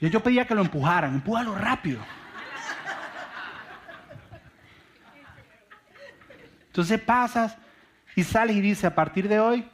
[0.00, 2.00] yo, pedía que lo empujaran, empújalo rápido.
[6.68, 7.58] Entonces pasas
[8.16, 9.68] y sales y dices, a partir de hoy,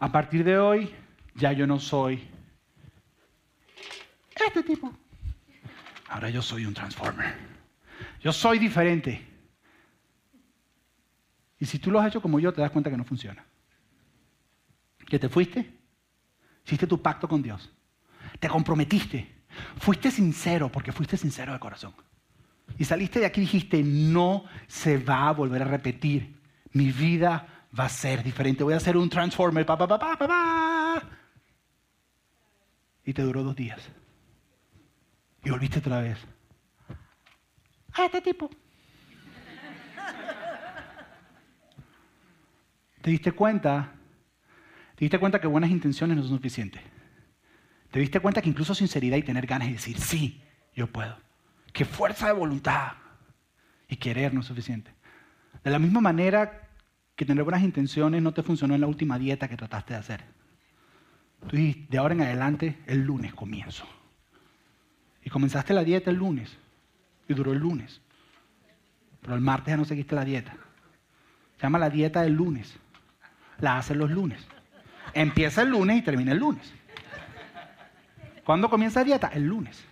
[0.00, 0.94] a partir de hoy,
[1.34, 2.26] ya yo no soy
[4.46, 4.92] este tipo.
[6.08, 7.34] Ahora yo soy un transformer.
[8.20, 9.26] Yo soy diferente.
[11.58, 13.44] Y si tú lo has hecho como yo, te das cuenta que no funciona.
[15.06, 15.72] Que te fuiste,
[16.64, 17.70] hiciste tu pacto con Dios,
[18.40, 19.44] te comprometiste,
[19.78, 21.94] fuiste sincero, porque fuiste sincero de corazón.
[22.78, 26.36] Y saliste de aquí y dijiste, no se va a volver a repetir.
[26.72, 28.64] Mi vida va a ser diferente.
[28.64, 29.64] Voy a hacer un transformer.
[29.64, 31.02] Pa, pa, pa,
[33.04, 33.80] Y te duró dos días.
[35.46, 36.18] Y volviste otra vez.
[37.92, 38.50] A este tipo.
[43.00, 43.92] ¿Te diste cuenta?
[44.96, 46.82] ¿Te diste cuenta que buenas intenciones no son suficientes?
[47.92, 50.42] ¿Te diste cuenta que incluso sinceridad y tener ganas de decir, sí,
[50.74, 51.16] yo puedo?
[51.72, 52.94] Que fuerza de voluntad
[53.86, 54.92] y querer no es suficiente.
[55.62, 56.70] De la misma manera
[57.14, 60.24] que tener buenas intenciones no te funcionó en la última dieta que trataste de hacer.
[61.48, 63.86] Tú dijiste, de ahora en adelante, el lunes comienzo.
[65.26, 66.56] Y comenzaste la dieta el lunes.
[67.26, 68.00] Y duró el lunes.
[69.20, 70.56] Pero el martes ya no seguiste la dieta.
[71.56, 72.78] Se llama la dieta del lunes.
[73.58, 74.46] La hacen los lunes.
[75.14, 76.72] Empieza el lunes y termina el lunes.
[78.44, 79.26] ¿Cuándo comienza la dieta?
[79.34, 79.84] El lunes.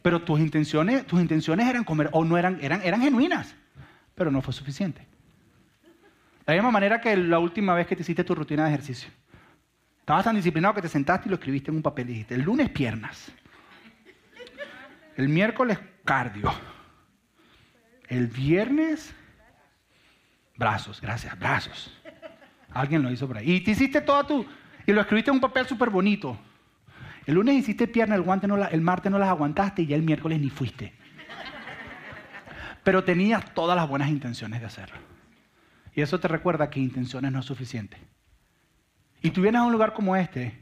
[0.00, 3.54] Pero tus intenciones, tus intenciones eran comer, o no eran, eran, eran genuinas,
[4.14, 5.02] pero no fue suficiente.
[5.02, 5.88] De
[6.46, 9.10] la misma manera que la última vez que te hiciste tu rutina de ejercicio.
[10.00, 12.42] Estabas tan disciplinado que te sentaste y lo escribiste en un papel y dijiste, el
[12.42, 13.30] lunes piernas,
[15.16, 16.52] el miércoles cardio,
[18.08, 19.14] el viernes
[20.56, 21.98] brazos, gracias, brazos.
[22.70, 23.52] Alguien lo hizo por ahí.
[23.52, 24.46] Y te hiciste todo tú,
[24.86, 26.38] y lo escribiste en un papel súper bonito.
[27.26, 30.50] El lunes hiciste pierna, el, guante martes no las aguantaste y ya el miércoles ni
[30.50, 30.92] fuiste.
[32.82, 34.96] Pero tenías todas las buenas intenciones de hacerlo.
[35.94, 37.96] Y eso te recuerda que intenciones no es suficiente.
[39.20, 40.61] Y tú vienes a un lugar como este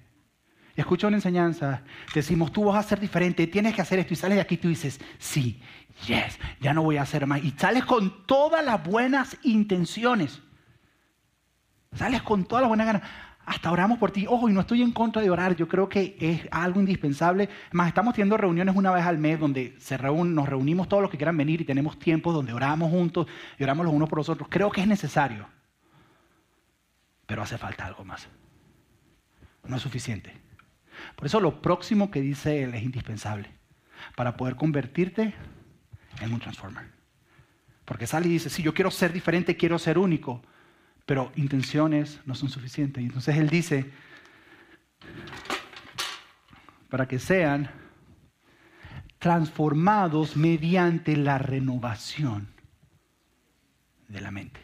[0.76, 1.82] y escuchas una enseñanza,
[2.14, 4.58] decimos, tú vas a ser diferente, tienes que hacer esto y sales de aquí y
[4.58, 5.60] tú dices, sí,
[6.06, 7.42] yes, ya no voy a hacer más.
[7.42, 10.40] Y sales con todas las buenas intenciones.
[11.94, 13.02] Sales con todas las buenas ganas.
[13.46, 14.26] Hasta oramos por ti.
[14.28, 15.56] Ojo, y no estoy en contra de orar.
[15.56, 17.48] Yo creo que es algo indispensable.
[17.72, 19.76] Más estamos teniendo reuniones una vez al mes donde
[20.26, 23.26] nos reunimos todos los que quieran venir y tenemos tiempos donde oramos juntos
[23.58, 24.48] y oramos los unos por los otros.
[24.48, 25.48] Creo que es necesario.
[27.26, 28.28] Pero hace falta algo más.
[29.64, 30.49] No es suficiente.
[31.16, 33.50] Por eso lo próximo que dice él es indispensable
[34.16, 35.34] para poder convertirte
[36.20, 36.86] en un transformer.
[37.84, 40.42] Porque sale y dice, sí, yo quiero ser diferente, quiero ser único,
[41.06, 43.02] pero intenciones no son suficientes.
[43.02, 43.90] Y entonces él dice,
[46.88, 47.70] para que sean
[49.18, 52.48] transformados mediante la renovación
[54.08, 54.60] de la mente.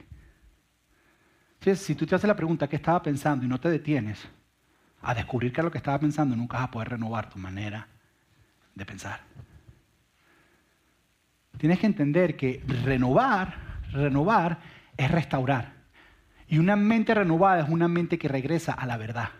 [1.74, 3.44] si tú te haces la pregunta, ¿qué estaba pensando?
[3.44, 4.26] y no te detienes,
[5.06, 7.86] a descubrir qué es lo que estaba pensando, nunca vas a poder renovar tu manera
[8.74, 9.20] de pensar.
[11.58, 13.54] Tienes que entender que renovar,
[13.92, 14.58] renovar
[14.96, 15.74] es restaurar.
[16.48, 19.30] Y una mente renovada es una mente que regresa a la verdad.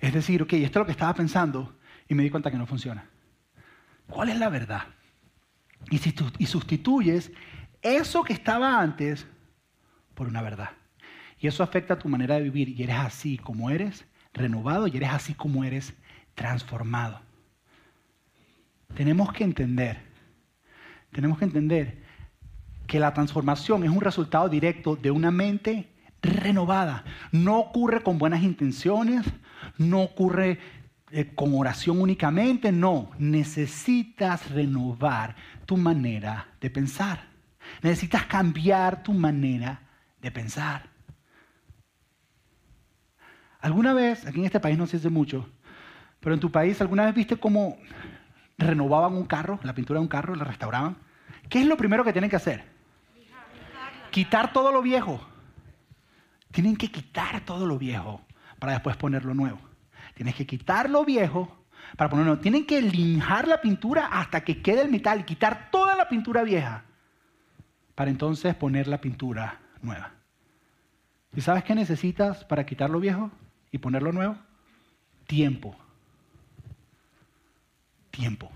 [0.00, 1.78] Es decir, ok, esto es lo que estaba pensando
[2.08, 3.04] y me di cuenta que no funciona.
[4.08, 4.82] ¿Cuál es la verdad?
[5.90, 6.00] Y,
[6.38, 7.30] y sustituyes
[7.82, 9.28] eso que estaba antes
[10.14, 10.70] por una verdad.
[11.40, 14.96] Y eso afecta a tu manera de vivir y eres así como eres, renovado y
[14.96, 15.94] eres así como eres,
[16.34, 17.20] transformado.
[18.94, 19.98] Tenemos que entender,
[21.12, 22.02] tenemos que entender
[22.86, 25.88] que la transformación es un resultado directo de una mente
[26.20, 27.04] renovada.
[27.32, 29.24] No ocurre con buenas intenciones,
[29.78, 30.58] no ocurre
[31.10, 33.10] eh, con oración únicamente, no.
[33.18, 37.24] Necesitas renovar tu manera de pensar.
[37.82, 39.80] Necesitas cambiar tu manera
[40.20, 40.89] de pensar.
[43.60, 45.48] ¿Alguna vez, aquí en este país no se hace mucho,
[46.20, 47.76] pero en tu país, ¿alguna vez viste cómo
[48.56, 50.96] renovaban un carro, la pintura de un carro, la restauraban?
[51.48, 52.64] ¿Qué es lo primero que tienen que hacer?
[54.10, 55.20] Quitar todo lo viejo.
[56.52, 58.22] Tienen que quitar todo lo viejo
[58.58, 59.60] para después poner lo nuevo.
[60.14, 61.64] Tienes que quitar lo viejo
[61.96, 62.42] para ponerlo nuevo.
[62.42, 66.84] Tienen que linjar la pintura hasta que quede el metal quitar toda la pintura vieja
[67.94, 70.12] para entonces poner la pintura nueva.
[71.34, 73.30] ¿Y sabes qué necesitas para quitar lo viejo
[73.70, 74.36] y ponerlo nuevo?
[75.26, 75.76] Tiempo.
[78.10, 78.50] Tiempo.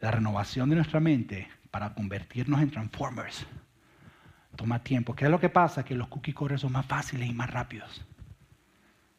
[0.00, 3.46] La renovación de nuestra mente para convertirnos en transformers
[4.58, 5.14] toma tiempo.
[5.14, 5.84] ¿Qué es lo que pasa?
[5.84, 8.04] Que los cookie corres son más fáciles y más rápidos.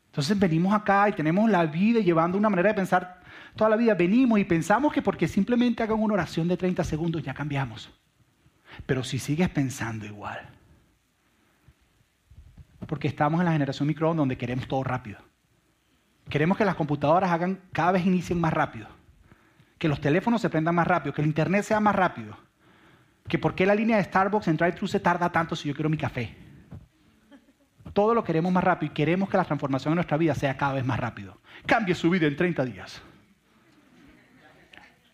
[0.08, 3.22] Entonces venimos acá y tenemos la vida llevando una manera de pensar
[3.56, 3.94] toda la vida.
[3.94, 7.90] Venimos y pensamos que porque simplemente hagan una oración de 30 segundos ya cambiamos.
[8.86, 10.59] Pero si sigues pensando igual.
[12.90, 15.20] Porque estamos en la generación microondas donde queremos todo rápido.
[16.28, 18.88] Queremos que las computadoras hagan cada vez inicien más rápido.
[19.78, 21.14] Que los teléfonos se prendan más rápido.
[21.14, 22.36] Que el internet sea más rápido.
[23.28, 25.90] Que por qué la línea de Starbucks en drive-thru se tarda tanto si yo quiero
[25.90, 26.36] mi café
[27.94, 30.74] todo lo queremos más rápido y queremos que la transformación en nuestra vida sea cada
[30.74, 31.38] vez más rápido.
[31.66, 33.02] Cambie su vida en 30 días.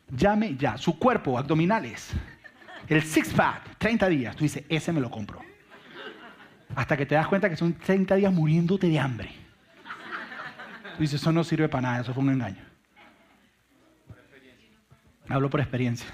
[0.10, 0.78] Llame ya.
[0.78, 2.12] Su cuerpo, abdominales.
[2.88, 4.36] El six-pack, 30 días.
[4.36, 5.42] Tú dices, ese me lo compro.
[6.76, 9.32] Hasta que te das cuenta que son 30 días muriéndote de hambre.
[10.96, 12.64] Tú dices, eso no sirve para nada, eso fue un engaño.
[15.28, 16.08] Hablo por experiencia.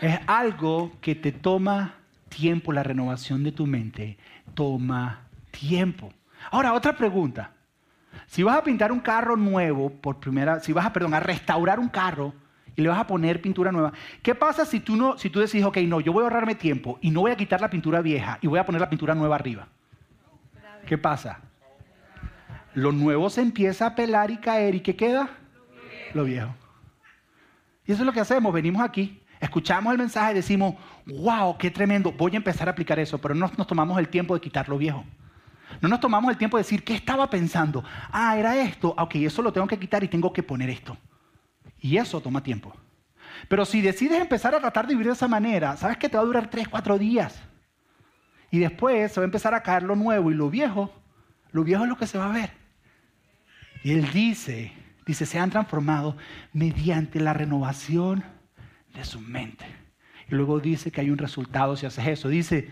[0.00, 1.94] Es algo que te toma
[2.28, 4.18] tiempo, la renovación de tu mente
[4.54, 5.20] toma
[5.52, 6.12] tiempo.
[6.50, 7.52] Ahora, otra pregunta.
[8.26, 11.78] Si vas a pintar un carro nuevo por primera, si vas a, perdón, a restaurar
[11.78, 12.34] un carro
[12.76, 15.66] y le vas a poner pintura nueva, ¿qué pasa si tú no, si tú decides,
[15.66, 18.38] ok, no, yo voy a ahorrarme tiempo y no voy a quitar la pintura vieja
[18.40, 19.68] y voy a poner la pintura nueva arriba?
[20.86, 21.40] ¿Qué pasa?
[22.74, 25.30] Lo nuevo se empieza a pelar y caer y ¿qué queda?
[26.14, 26.54] Lo viejo.
[27.86, 31.68] Y eso es lo que hacemos, venimos aquí Escuchamos el mensaje y decimos, wow, qué
[31.68, 34.68] tremendo, voy a empezar a aplicar eso, pero no nos tomamos el tiempo de quitar
[34.68, 35.04] lo viejo.
[35.80, 37.82] No nos tomamos el tiempo de decir, ¿qué estaba pensando?
[38.12, 40.96] Ah, era esto, ok, eso lo tengo que quitar y tengo que poner esto.
[41.82, 42.72] Y eso toma tiempo.
[43.48, 46.22] Pero si decides empezar a tratar de vivir de esa manera, sabes que te va
[46.22, 47.42] a durar tres, cuatro días.
[48.50, 50.92] Y después se va a empezar a caer lo nuevo y lo viejo,
[51.50, 52.52] lo viejo es lo que se va a ver.
[53.82, 54.72] Y él dice,
[55.04, 56.16] dice, se han transformado
[56.52, 58.22] mediante la renovación
[58.94, 59.64] de su mente.
[60.30, 62.28] Y luego dice que hay un resultado si haces eso.
[62.28, 62.70] Dice,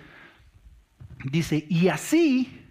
[1.24, 2.68] dice, y así,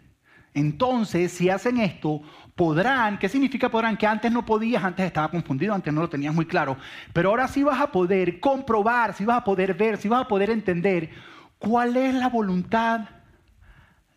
[0.53, 2.21] entonces, si hacen esto,
[2.59, 3.95] podrán, ¿qué significa podrán?
[3.95, 6.75] Que antes no podías, antes estaba confundido, antes no lo tenías muy claro,
[7.13, 10.27] pero ahora sí vas a poder comprobar, sí vas a poder ver, sí vas a
[10.27, 11.09] poder entender
[11.57, 13.07] cuál es la voluntad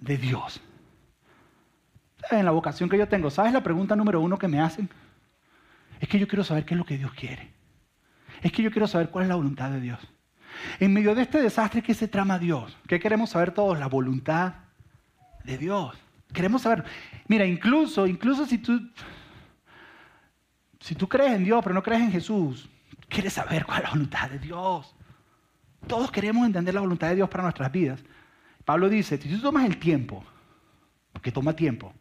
[0.01, 0.61] de Dios.
[2.33, 4.91] En la vocación que yo tengo, ¿sabes la pregunta número uno que me hacen?
[6.01, 7.53] Es que yo quiero saber qué es lo que Dios quiere
[8.43, 10.01] es que yo quiero saber cuál es la voluntad de Dios.
[10.81, 12.77] En medio de este desastre, ¿qué se trama Dios?
[12.87, 13.79] ¿Qué queremos saber todos?
[13.79, 14.55] La voluntad
[15.45, 15.97] de Dios.
[16.33, 16.85] Queremos saber.
[17.29, 18.81] Mira, incluso, incluso si tú,
[20.81, 22.69] si tú crees en Dios, pero no crees en Jesús,
[23.09, 24.95] quieres saber cuál es la voluntad de Dios.
[25.87, 28.03] Todos queremos entender la voluntad de Dios para nuestras vidas.
[28.65, 30.25] Pablo dice, si tú tomas el tiempo,
[31.13, 31.93] porque toma tiempo,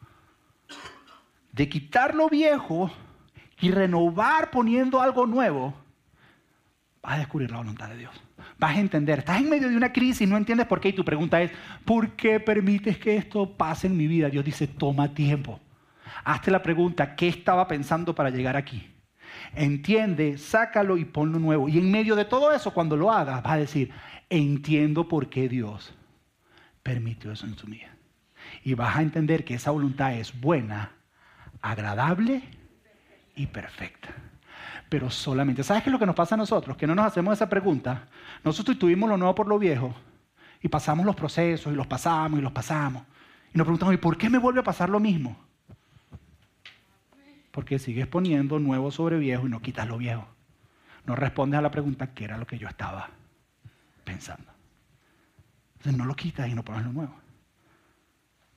[1.52, 2.91] de quitar lo viejo
[3.60, 5.74] y renovar poniendo algo nuevo,
[7.02, 8.14] vas a descubrir la voluntad de Dios.
[8.58, 9.20] Vas a entender.
[9.20, 10.90] Estás en medio de una crisis no entiendes por qué.
[10.90, 11.52] Y tu pregunta es,
[11.86, 14.30] ¿por qué permites que esto pase en mi vida?
[14.30, 15.60] Dios dice, toma tiempo.
[16.24, 18.88] Hazte la pregunta, ¿qué estaba pensando para llegar aquí?
[19.56, 21.70] Entiende, sácalo y ponlo nuevo.
[21.70, 23.92] Y en medio de todo eso, cuando lo hagas, vas a decir,
[24.30, 25.94] entiendo por qué Dios
[26.84, 27.96] permitió eso en su vida.
[28.64, 30.92] Y vas a entender que esa voluntad es buena,
[31.62, 32.44] agradable
[33.36, 34.14] y perfecta
[34.91, 35.63] pero solamente.
[35.63, 36.75] ¿Sabes qué es lo que nos pasa a nosotros?
[36.75, 38.10] Que no nos hacemos esa pregunta.
[38.43, 39.95] Nosotros tuvimos lo nuevo por lo viejo
[40.62, 43.04] y pasamos los procesos y los pasamos y los pasamos.
[43.54, 45.38] Y nos preguntamos, ¿y por qué me vuelve a pasar lo mismo?
[47.51, 50.27] Porque sigues poniendo nuevo sobre viejo y no quitas lo viejo.
[51.06, 53.12] No respondes a la pregunta, ¿qué era lo que yo estaba
[54.04, 54.51] pensando?
[55.77, 57.15] Entonces no lo quitas y no pones lo nuevo.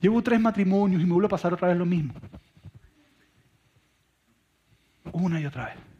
[0.01, 2.13] Llevo tres matrimonios y me vuelve a pasar otra vez lo mismo.
[5.13, 5.94] Una y otra vez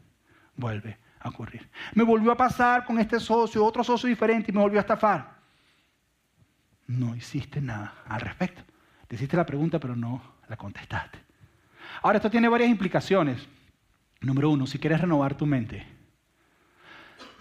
[0.56, 1.68] vuelve a ocurrir.
[1.94, 5.36] Me volvió a pasar con este socio, otro socio diferente y me volvió a estafar.
[6.86, 8.62] No hiciste nada al respecto.
[9.08, 11.18] Te hiciste la pregunta, pero no la contestaste.
[12.02, 13.46] Ahora, esto tiene varias implicaciones.
[14.20, 15.86] Número uno, si quieres renovar tu mente.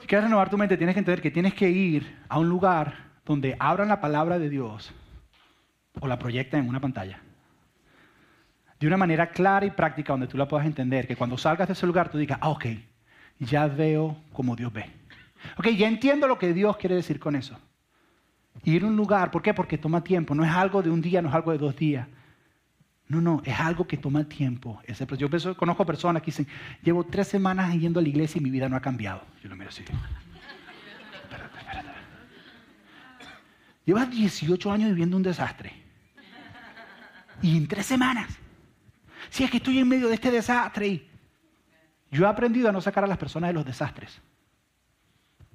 [0.01, 3.05] Si quieres renovar tu mente, tienes que entender que tienes que ir a un lugar
[3.25, 4.93] donde abran la palabra de Dios
[5.99, 7.19] o la proyecten en una pantalla.
[8.79, 11.07] De una manera clara y práctica donde tú la puedas entender.
[11.07, 12.65] Que cuando salgas de ese lugar tú digas, ah, ok,
[13.39, 14.85] ya veo como Dios ve.
[15.57, 17.57] Ok, ya entiendo lo que Dios quiere decir con eso.
[18.63, 19.53] Ir a un lugar, ¿por qué?
[19.53, 20.33] Porque toma tiempo.
[20.33, 22.07] No es algo de un día, no es algo de dos días.
[23.07, 24.81] No, no, es algo que toma tiempo.
[25.17, 26.47] Yo conozco personas que dicen,
[26.81, 29.21] llevo tres semanas yendo a la iglesia y mi vida no ha cambiado.
[29.43, 29.83] Yo lo miro así.
[29.83, 31.89] Espérate, espérate.
[33.85, 35.73] Llevas 18 años viviendo un desastre.
[37.43, 38.39] Y en tres semanas.
[39.29, 41.05] Si es que estoy en medio de este desastre.
[42.11, 44.21] Yo he aprendido a no sacar a las personas de los desastres.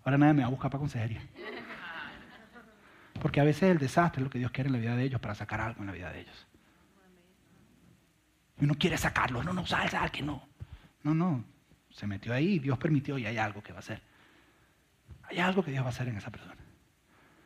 [0.05, 1.23] Ahora nadie me va a buscar para consejería.
[3.21, 5.21] Porque a veces el desastre es lo que Dios quiere en la vida de ellos
[5.21, 6.47] para sacar algo en la vida de ellos.
[8.59, 9.43] Y uno quiere sacarlo.
[9.43, 10.49] No, no, sal, sal, que no.
[11.03, 11.45] No, no.
[11.91, 14.03] Se metió ahí, Dios permitió y hay algo que va a hacer.
[15.25, 16.57] Hay algo que Dios va a hacer en esa persona.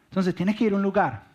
[0.08, 1.33] Entonces tienes que ir a un lugar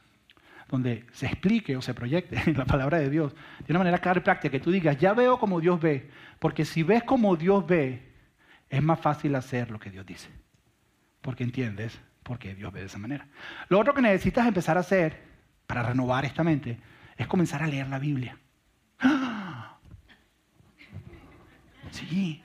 [0.69, 3.33] donde se explique o se proyecte la palabra de Dios
[3.65, 6.63] de una manera clara y práctica, que tú digas, ya veo como Dios ve, porque
[6.63, 8.07] si ves como Dios ve,
[8.69, 10.29] es más fácil hacer lo que Dios dice,
[11.21, 13.27] porque entiendes por qué Dios ve de esa manera.
[13.67, 15.23] Lo otro que necesitas empezar a hacer
[15.65, 16.77] para renovar esta mente
[17.17, 18.37] es comenzar a leer la Biblia.
[21.91, 22.39] Sí,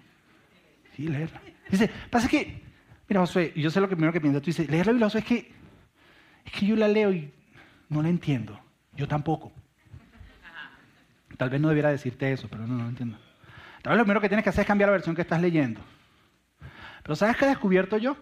[0.97, 1.39] sí, leerla.
[1.71, 2.63] Dice, pasa que,
[3.07, 5.21] mira Josué, yo sé lo que primero que piensas, tú dices, leer la Biblia, Josué,
[5.21, 5.53] es que,
[6.47, 7.31] es que yo la leo y
[7.95, 8.61] no la entiendo.
[8.93, 9.53] Yo tampoco.
[11.37, 13.19] Tal vez no debiera decirte eso, pero no, lo entiendo.
[13.83, 15.81] Tal vez lo primero que tienes que hacer es cambiar la versión que estás leyendo.
[17.03, 18.17] Pero ¿sabes qué he descubierto yo?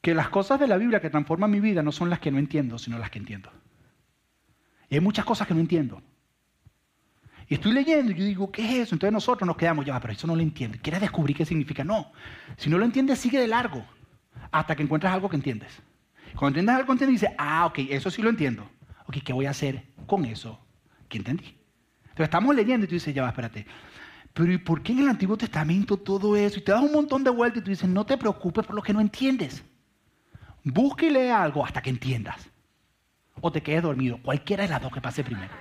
[0.00, 2.38] Que las cosas de la Biblia que transforman mi vida no son las que no
[2.38, 3.50] entiendo, sino las que entiendo.
[4.88, 6.00] Y hay muchas cosas que no entiendo.
[7.48, 8.94] Y estoy leyendo y yo digo, ¿qué es eso?
[8.94, 10.78] Entonces nosotros nos quedamos, ya, pero eso no lo entiendo.
[10.80, 11.84] ¿Quieres descubrir qué significa?
[11.84, 12.12] No.
[12.56, 13.84] Si no lo entiendes, sigue de largo
[14.50, 15.82] hasta que encuentres algo que entiendes.
[16.34, 18.68] Cuando entiendes algo que entiendes, dices, ah, ok, eso sí lo entiendo.
[19.06, 20.60] Ok, ¿qué voy a hacer con eso
[21.08, 21.56] que entendí?
[22.02, 23.66] Entonces estamos leyendo y tú dices, ya va, espérate.
[24.32, 26.58] Pero ¿y por qué en el Antiguo Testamento todo eso?
[26.58, 28.82] Y te das un montón de vueltas y tú dices, no te preocupes por lo
[28.82, 29.64] que no entiendes.
[30.62, 32.50] Busca y lee algo hasta que entiendas.
[33.40, 34.18] O te quedes dormido.
[34.22, 35.52] Cualquiera de las dos que pase primero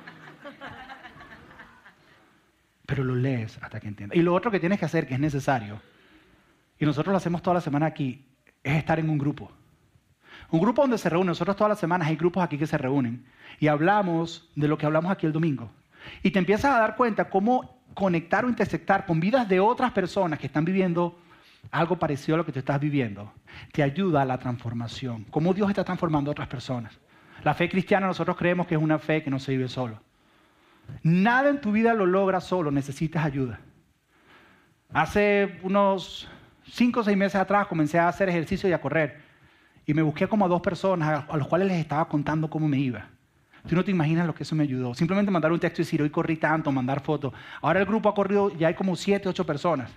[2.86, 4.17] pero lo lees hasta que entiendas.
[4.17, 5.82] Y lo otro que tienes que hacer, que es necesario,
[6.80, 8.25] y nosotros lo hacemos toda la semana aquí,
[8.63, 9.51] es estar en un grupo.
[10.52, 13.26] Un grupo donde se reúnen, nosotros todas las semanas hay grupos aquí que se reúnen
[13.60, 15.72] y hablamos de lo que hablamos aquí el domingo.
[16.24, 20.40] Y te empiezas a dar cuenta cómo conectar o intersectar con vidas de otras personas
[20.40, 21.18] que están viviendo
[21.72, 23.34] algo parecido a lo que tú estás viviendo,
[23.72, 25.26] te ayuda a la transformación.
[25.32, 26.94] Cómo Dios está transformando a otras personas.
[27.44, 30.00] La fe cristiana nosotros creemos que es una fe que no se vive solo.
[31.04, 33.60] Nada en tu vida lo logras solo, necesitas ayuda.
[34.94, 36.28] Hace unos
[36.64, 39.22] cinco o seis meses atrás comencé a hacer ejercicio y a correr.
[39.86, 42.80] Y me busqué como a dos personas a los cuales les estaba contando cómo me
[42.80, 43.06] iba.
[43.67, 44.93] Tú no te imaginas lo que eso me ayudó.
[44.93, 47.34] Simplemente mandar un texto y decir, hoy corrí tanto, mandar fotos.
[47.62, 49.91] Ahora el grupo ha corrido, ya hay como siete, ocho personas,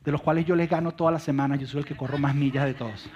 [0.00, 1.60] de los cuales yo les gano todas las semanas.
[1.60, 3.08] Yo soy el que corro más millas de todos.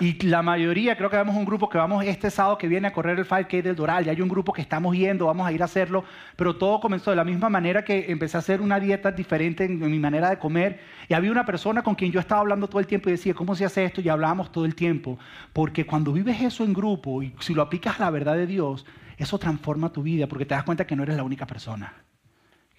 [0.00, 2.92] Y la mayoría, creo que vemos un grupo que vamos este sábado que viene a
[2.92, 4.04] correr el 5K del Doral.
[4.04, 6.04] Ya hay un grupo que estamos yendo, vamos a ir a hacerlo.
[6.36, 9.78] Pero todo comenzó de la misma manera que empecé a hacer una dieta diferente en,
[9.78, 10.80] mi manera de comer.
[11.08, 13.54] Y había una persona con quien yo estaba hablando todo el tiempo y decía, ¿cómo
[13.54, 14.00] se hace esto?
[14.00, 15.18] Y hablábamos todo el tiempo.
[15.52, 18.86] Porque cuando vives eso en grupo y si lo aplicas a la verdad de Dios,
[19.18, 21.92] eso transforma tu vida porque te das cuenta que no eres la única persona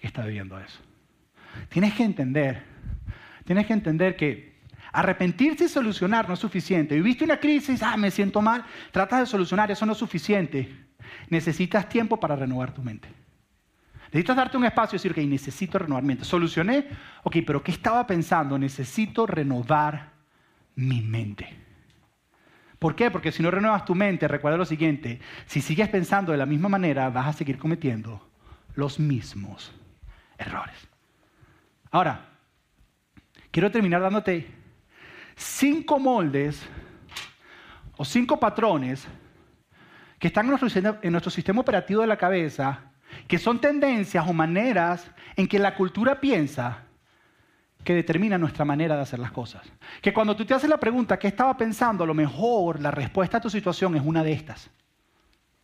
[0.00, 0.80] que está viviendo eso.
[1.68, 2.62] Tienes que entender,
[3.44, 4.53] tienes que entender que
[4.94, 6.94] Arrepentirse y solucionar no es suficiente.
[6.94, 10.86] Viviste una crisis, ah, me siento mal, tratas de solucionar, eso no es suficiente.
[11.28, 13.08] Necesitas tiempo para renovar tu mente.
[14.04, 16.24] Necesitas darte un espacio y decir, ok, necesito renovar mi mente.
[16.24, 16.86] Solucioné,
[17.24, 18.56] ok, pero ¿qué estaba pensando?
[18.56, 20.12] Necesito renovar
[20.76, 21.52] mi mente.
[22.78, 23.10] ¿Por qué?
[23.10, 26.68] Porque si no renuevas tu mente, recuerda lo siguiente, si sigues pensando de la misma
[26.68, 28.30] manera, vas a seguir cometiendo
[28.76, 29.72] los mismos
[30.38, 30.76] errores.
[31.90, 32.28] Ahora,
[33.50, 34.62] quiero terminar dándote
[35.36, 36.62] cinco moldes
[37.96, 39.06] o cinco patrones
[40.18, 42.80] que están en nuestro, sistema operativo de la cabeza,
[43.28, 46.78] que son tendencias o maneras en que la cultura piensa
[47.84, 49.62] que determina nuestra manera de hacer las cosas.
[50.00, 52.04] Que cuando tú te haces la pregunta, ¿qué estaba pensando?
[52.04, 54.70] A lo mejor la respuesta a tu situación es una de estas.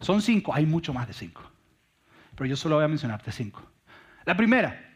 [0.01, 1.43] Son cinco, hay mucho más de cinco.
[2.35, 3.62] Pero yo solo voy a mencionarte cinco.
[4.27, 4.89] La primera,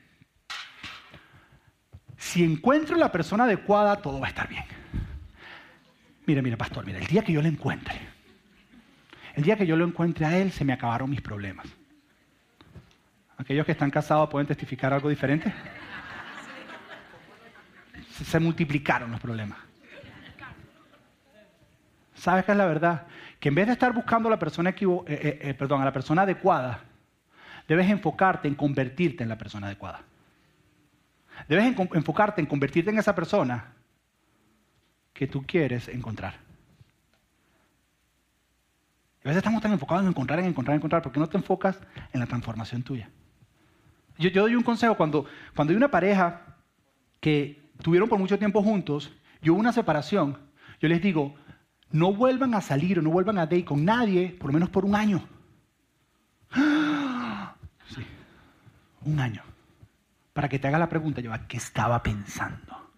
[2.16, 4.64] si encuentro la persona adecuada, todo va a estar bien.
[6.26, 8.00] Mira, mira, pastor, mira, el día que yo la encuentre,
[9.34, 11.66] El día que yo lo encuentre a él, se me acabaron mis problemas.
[13.36, 15.52] ¿Aquellos que están casados pueden testificar algo diferente?
[18.24, 19.58] Se multiplicaron los problemas.
[22.14, 23.06] ¿Sabes qué es la verdad?
[23.40, 25.92] Que en vez de estar buscando a la persona, eh, eh, eh, perdón, a la
[25.92, 26.80] persona adecuada,
[27.66, 30.00] debes enfocarte en convertirte en la persona adecuada.
[31.48, 33.74] Debes enfocarte en convertirte en esa persona
[35.12, 36.34] que tú quieres encontrar.
[39.24, 41.80] A veces estamos tan enfocados en encontrar, en encontrar, en encontrar, porque no te enfocas
[42.12, 43.08] en la transformación tuya.
[44.18, 45.24] Yo, doy un consejo cuando,
[45.56, 46.56] cuando hay una pareja
[47.20, 50.38] que tuvieron por mucho tiempo juntos y hubo una separación,
[50.78, 51.34] yo les digo,
[51.90, 54.84] no vuelvan a salir o no vuelvan a date con nadie por lo menos por
[54.84, 55.26] un año.
[57.86, 58.02] Sí,
[59.04, 59.42] un año.
[60.34, 62.90] Para que te haga la pregunta, yo, ¿qué estaba pensando?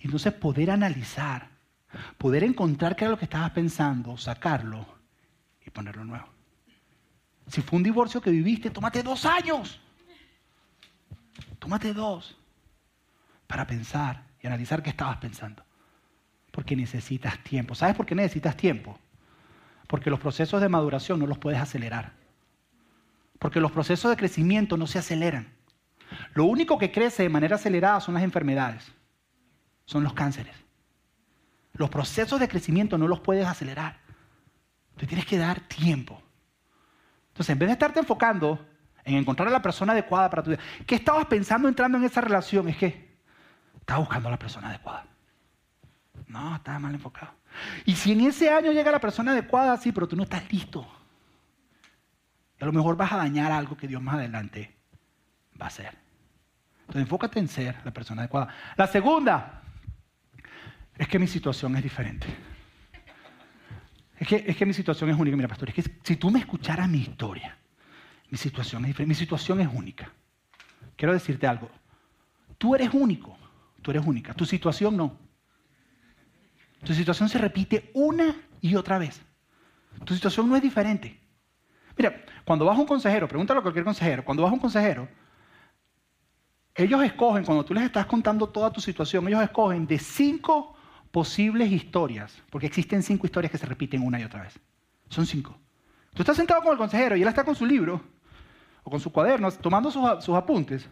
[0.00, 1.50] Y entonces poder analizar,
[2.18, 4.86] poder encontrar qué era lo que estabas pensando, sacarlo
[5.64, 6.26] y ponerlo nuevo.
[7.48, 9.78] Si fue un divorcio que viviste, tómate dos años.
[11.58, 12.36] Tómate dos
[13.46, 15.62] para pensar y analizar qué estabas pensando.
[16.50, 17.74] Porque necesitas tiempo.
[17.74, 18.98] ¿Sabes por qué necesitas tiempo?
[19.86, 22.14] Porque los procesos de maduración no los puedes acelerar.
[23.38, 25.55] Porque los procesos de crecimiento no se aceleran.
[26.34, 28.92] Lo único que crece de manera acelerada son las enfermedades,
[29.84, 30.54] son los cánceres.
[31.74, 33.98] Los procesos de crecimiento no los puedes acelerar.
[34.96, 36.22] Tú tienes que dar tiempo.
[37.28, 38.64] Entonces, en vez de estarte enfocando
[39.06, 40.60] en encontrar a la persona adecuada para tu vida.
[40.84, 42.68] ¿Qué estabas pensando entrando en esa relación?
[42.68, 43.18] Es que
[43.78, 45.06] estaba buscando a la persona adecuada.
[46.26, 47.32] No, estaba mal enfocado.
[47.84, 50.86] Y si en ese año llega la persona adecuada, sí, pero tú no estás listo.
[52.60, 54.75] a lo mejor vas a dañar algo que Dios más adelante
[55.60, 55.96] va a hacer.
[56.80, 58.48] Entonces enfócate en ser la persona adecuada.
[58.76, 59.62] La segunda
[60.96, 62.26] es que mi situación es diferente.
[64.18, 65.36] Es que, es que mi situación es única.
[65.36, 67.56] Mira, pastor, es que si tú me escucharas mi historia,
[68.30, 69.08] mi situación es diferente.
[69.08, 70.10] Mi situación es única.
[70.96, 71.70] Quiero decirte algo.
[72.56, 73.36] Tú eres único.
[73.82, 74.32] Tú eres única.
[74.32, 75.18] Tu situación no.
[76.84, 79.20] Tu situación se repite una y otra vez.
[80.04, 81.18] Tu situación no es diferente.
[81.96, 85.08] Mira, cuando vas a un consejero, pregúntalo a cualquier consejero, cuando vas a un consejero,
[86.76, 90.76] ellos escogen, cuando tú les estás contando toda tu situación, ellos escogen de cinco
[91.10, 94.58] posibles historias, porque existen cinco historias que se repiten una y otra vez.
[95.08, 95.56] Son cinco.
[96.12, 98.02] Tú estás sentado con el consejero y él está con su libro
[98.82, 100.86] o con sus cuadernos, tomando sus, apuntes.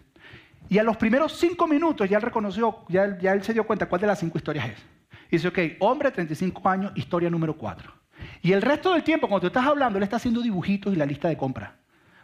[0.70, 4.00] Y a los primeros cinco minutos ya él reconoció, ya, él se dio cuenta cuál
[4.00, 4.78] de las cinco historias es.
[5.28, 7.92] Y dice, ok, hombre, 35 años, historia número 4.
[8.42, 11.06] Y el resto del tiempo, cuando tú estás hablando, él está haciendo dibujitos y la
[11.06, 11.76] lista de compra.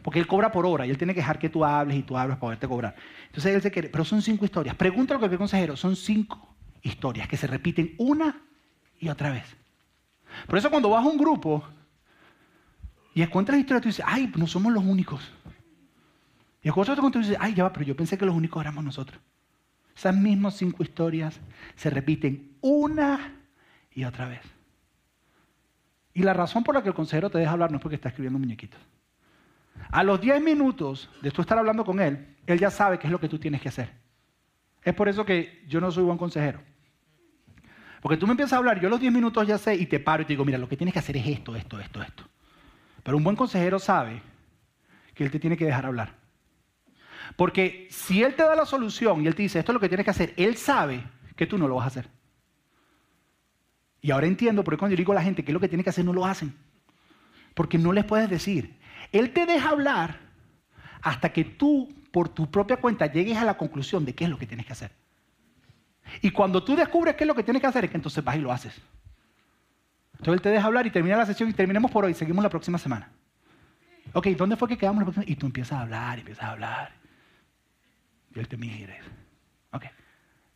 [0.02, 2.16] Porque él cobra por hora y él tiene que dejar que tú hables y tú
[2.16, 2.96] hables para poderte cobrar.
[3.26, 4.74] Entonces él se quiere, pero son cinco historias.
[4.74, 8.40] Pregúntale a cualquier consejero, son cinco historias que se repiten una
[8.98, 9.56] y otra vez.
[10.46, 11.64] Por eso cuando vas a un grupo
[13.14, 15.30] y encuentras historias, tú dices, ay, no somos los únicos.
[16.62, 18.84] Y el otro y dice, ay, ya va, pero yo pensé que los únicos éramos
[18.84, 19.20] nosotros.
[19.96, 21.40] Esas mismas cinco historias
[21.74, 23.34] se repiten una
[23.92, 24.42] y otra vez.
[26.12, 28.08] Y la razón por la que el consejero te deja hablar no es porque está
[28.08, 28.80] escribiendo muñequitos.
[29.90, 33.10] A los 10 minutos de tú estar hablando con él, él ya sabe qué es
[33.10, 33.92] lo que tú tienes que hacer.
[34.82, 36.60] Es por eso que yo no soy buen consejero.
[38.00, 40.00] Porque tú me empiezas a hablar, yo a los 10 minutos ya sé y te
[40.00, 42.24] paro y te digo, mira, lo que tienes que hacer es esto, esto, esto, esto.
[43.02, 44.22] Pero un buen consejero sabe
[45.14, 46.20] que él te tiene que dejar hablar.
[47.36, 49.88] Porque si Él te da la solución y Él te dice, esto es lo que
[49.88, 51.04] tienes que hacer, Él sabe
[51.36, 52.08] que tú no lo vas a hacer.
[54.02, 55.68] Y ahora entiendo por qué cuando yo digo a la gente que es lo que
[55.68, 56.54] tiene que hacer, no lo hacen.
[57.54, 58.78] Porque no les puedes decir.
[59.12, 60.18] Él te deja hablar
[61.02, 64.38] hasta que tú, por tu propia cuenta, llegues a la conclusión de qué es lo
[64.38, 64.92] que tienes que hacer.
[66.22, 68.36] Y cuando tú descubres qué es lo que tienes que hacer, es que entonces vas
[68.36, 68.80] y lo haces.
[70.12, 72.14] Entonces Él te deja hablar y termina la sesión y terminemos por hoy.
[72.14, 73.10] Seguimos la próxima semana.
[74.12, 75.24] Ok, ¿dónde fue que quedamos la próxima?
[75.26, 76.92] Y tú empiezas a hablar, y empiezas a hablar.
[78.34, 78.96] Y él te mira.
[79.72, 79.84] Ok.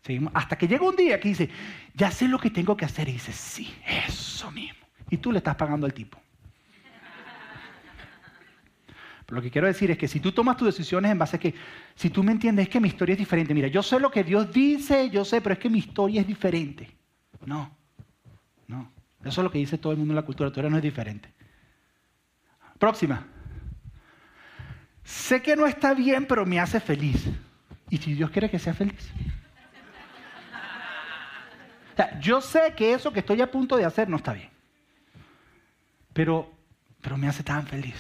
[0.03, 0.33] Seguimos.
[0.35, 1.49] Hasta que llega un día que dice,
[1.95, 3.09] ya sé lo que tengo que hacer.
[3.09, 4.87] Y dice, sí, eso mismo.
[5.09, 6.21] Y tú le estás pagando al tipo.
[9.29, 11.55] Lo que quiero decir es que si tú tomas tus decisiones en base a que,
[11.95, 13.55] si tú me entiendes, es que mi historia es diferente.
[13.55, 16.27] Mira, yo sé lo que Dios dice, yo sé, pero es que mi historia es
[16.27, 16.91] diferente.
[17.47, 17.75] No,
[18.67, 18.93] no.
[19.25, 20.51] Eso es lo que dice todo el mundo en la cultura.
[20.51, 21.33] Tu historia no es diferente.
[22.79, 23.27] Próxima.
[25.03, 27.27] Sé que no está bien, pero me hace feliz.
[27.89, 29.11] ¿Y si Dios quiere que sea feliz?
[31.93, 34.51] O sea, yo sé que eso que estoy a punto de hacer no está bien.
[36.13, 36.53] Pero,
[37.01, 37.95] pero me hace tan feliz.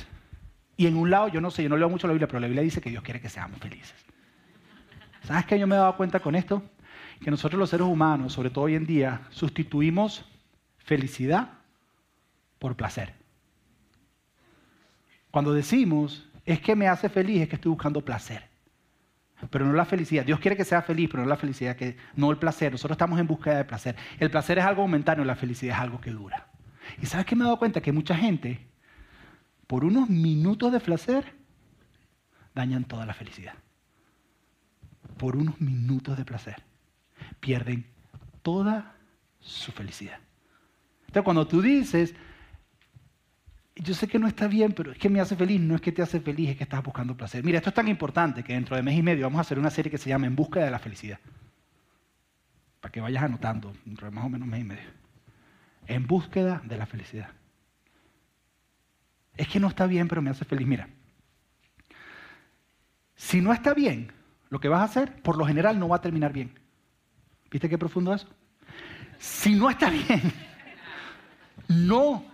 [0.76, 2.46] Y en un lado, yo no sé, yo no leo mucho la Biblia, pero la
[2.46, 3.94] Biblia dice que Dios quiere que seamos felices.
[5.22, 6.62] ¿Sabes qué yo me he dado cuenta con esto?
[7.20, 10.24] Que nosotros los seres humanos, sobre todo hoy en día, sustituimos
[10.78, 11.48] felicidad
[12.58, 13.14] por placer.
[15.30, 18.48] Cuando decimos, es que me hace feliz, es que estoy buscando placer.
[19.50, 20.24] Pero no la felicidad.
[20.24, 22.72] Dios quiere que sea feliz, pero no la felicidad, que, no el placer.
[22.72, 23.96] Nosotros estamos en búsqueda de placer.
[24.18, 26.46] El placer es algo momentáneo, la felicidad es algo que dura.
[27.02, 27.80] ¿Y sabes qué me he dado cuenta?
[27.80, 28.66] Que mucha gente,
[29.66, 31.34] por unos minutos de placer,
[32.54, 33.54] dañan toda la felicidad.
[35.18, 36.62] Por unos minutos de placer,
[37.40, 37.86] pierden
[38.42, 38.94] toda
[39.40, 40.18] su felicidad.
[41.06, 42.14] Entonces, cuando tú dices,
[43.76, 45.92] yo sé que no está bien, pero es que me hace feliz, no es que
[45.92, 47.44] te hace feliz, es que estás buscando placer.
[47.44, 49.70] Mira, esto es tan importante que dentro de mes y medio vamos a hacer una
[49.70, 51.18] serie que se llama En búsqueda de la felicidad.
[52.80, 54.88] Para que vayas anotando, dentro de más o menos mes y medio.
[55.86, 57.28] En búsqueda de la felicidad.
[59.36, 60.66] Es que no está bien, pero me hace feliz.
[60.66, 60.88] Mira,
[63.16, 64.12] si no está bien,
[64.48, 66.58] lo que vas a hacer, por lo general, no va a terminar bien.
[67.50, 68.26] ¿Viste qué profundo es?
[69.18, 70.32] Si no está bien,
[71.68, 72.24] no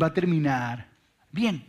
[0.00, 0.88] va a terminar
[1.32, 1.64] bien.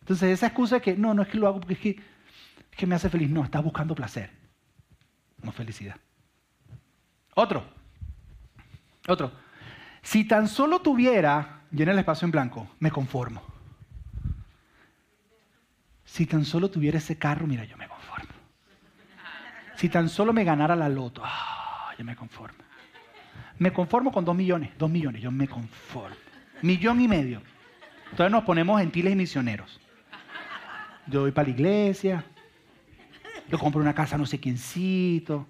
[0.00, 2.76] Entonces, esa excusa de que no, no es que lo hago porque es que, es
[2.76, 3.30] que me hace feliz.
[3.30, 4.30] No, estás buscando placer,
[5.42, 5.96] no felicidad.
[7.34, 7.64] Otro.
[9.08, 9.32] Otro.
[10.02, 13.42] Si tan solo tuviera, llena el espacio en blanco, me conformo.
[16.04, 18.32] Si tan solo tuviera ese carro, mira, yo me conformo.
[19.74, 22.58] Si tan solo me ganara la loto, ah, yo me conformo.
[23.58, 26.16] Me conformo con dos millones, dos millones, yo me conformo.
[26.62, 27.42] Millón y medio.
[28.10, 29.80] Entonces nos ponemos gentiles y misioneros.
[31.06, 32.24] Yo voy para la iglesia,
[33.48, 35.46] yo compro una casa no sé quiéncito.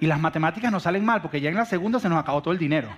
[0.00, 2.52] Y las matemáticas nos salen mal porque ya en la segunda se nos acabó todo
[2.52, 2.88] el dinero.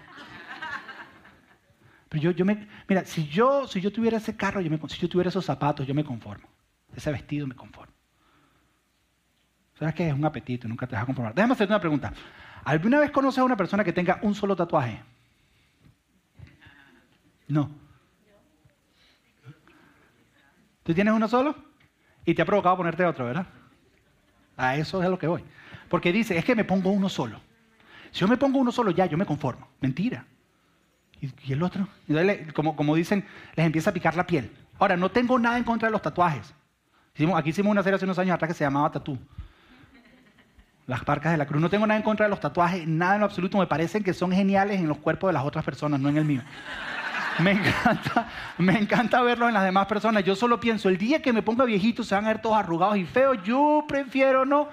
[2.08, 4.98] Pero yo, yo me, mira, si yo, si yo tuviera ese carro, yo me, si
[4.98, 6.48] yo tuviera esos zapatos, yo me conformo.
[6.94, 7.92] Ese vestido me conformo.
[9.78, 10.08] ¿Sabes qué?
[10.08, 11.34] Es un apetito, nunca te vas a conformar.
[11.34, 12.12] Déjame hacerte una pregunta.
[12.64, 15.02] ¿Alguna vez conoces a una persona que tenga un solo tatuaje?
[17.48, 17.70] No.
[20.82, 21.54] ¿Tú tienes uno solo?
[22.24, 23.46] Y te ha provocado ponerte otro, ¿verdad?
[24.56, 25.44] A eso es a lo que voy.
[25.88, 27.40] Porque dice, es que me pongo uno solo.
[28.10, 29.68] Si yo me pongo uno solo, ya, yo me conformo.
[29.80, 30.24] Mentira.
[31.20, 31.88] ¿Y, el otro?
[32.54, 34.50] como, como dicen, les empieza a picar la piel.
[34.78, 36.54] Ahora, no tengo nada en contra de los tatuajes.
[37.34, 39.18] aquí hicimos una serie hace unos años atrás que se llamaba Tatú.
[40.86, 41.60] Las parcas de la cruz.
[41.60, 43.58] No tengo nada en contra de los tatuajes, nada en lo absoluto.
[43.58, 46.24] Me parecen que son geniales en los cuerpos de las otras personas, no en el
[46.24, 46.42] mío.
[47.38, 50.24] Me encanta, me encanta verlo en las demás personas.
[50.24, 52.96] Yo solo pienso, el día que me ponga viejito se van a ver todos arrugados
[52.96, 53.38] y feos.
[53.44, 54.68] Yo prefiero no.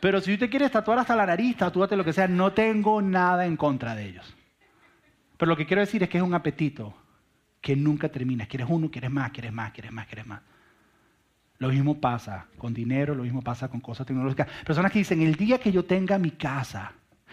[0.00, 2.28] Pero si usted quiere tatuar hasta la nariz, tatúate lo que sea.
[2.28, 4.37] No tengo nada en contra de ellos.
[5.38, 6.94] Pero lo que quiero decir es que es un apetito
[7.60, 8.46] que nunca termina.
[8.46, 10.42] Quieres uno, quieres más, quieres más, quieres más, quieres más.
[11.58, 14.48] Lo mismo pasa con dinero, lo mismo pasa con cosas tecnológicas.
[14.64, 16.92] Personas que dicen, el día que yo tenga mi casa,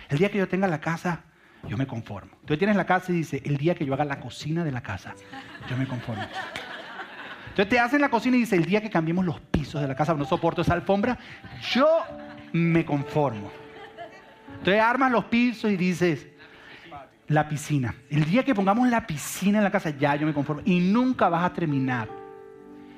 [0.09, 1.23] el día que yo tenga la casa,
[1.67, 2.31] yo me conformo.
[2.45, 4.81] Tú tienes la casa y dice, el día que yo haga la cocina de la
[4.81, 5.15] casa,
[5.69, 6.23] yo me conformo.
[7.49, 9.95] Entonces te hacen la cocina y dice, el día que cambiemos los pisos de la
[9.95, 11.17] casa, no soporto esa alfombra,
[11.71, 11.87] yo
[12.53, 13.51] me conformo.
[14.57, 16.27] Entonces armas los pisos y dices,
[17.27, 17.95] la piscina.
[18.09, 20.61] El día que pongamos la piscina en la casa, ya yo me conformo.
[20.65, 22.07] Y nunca vas a terminar.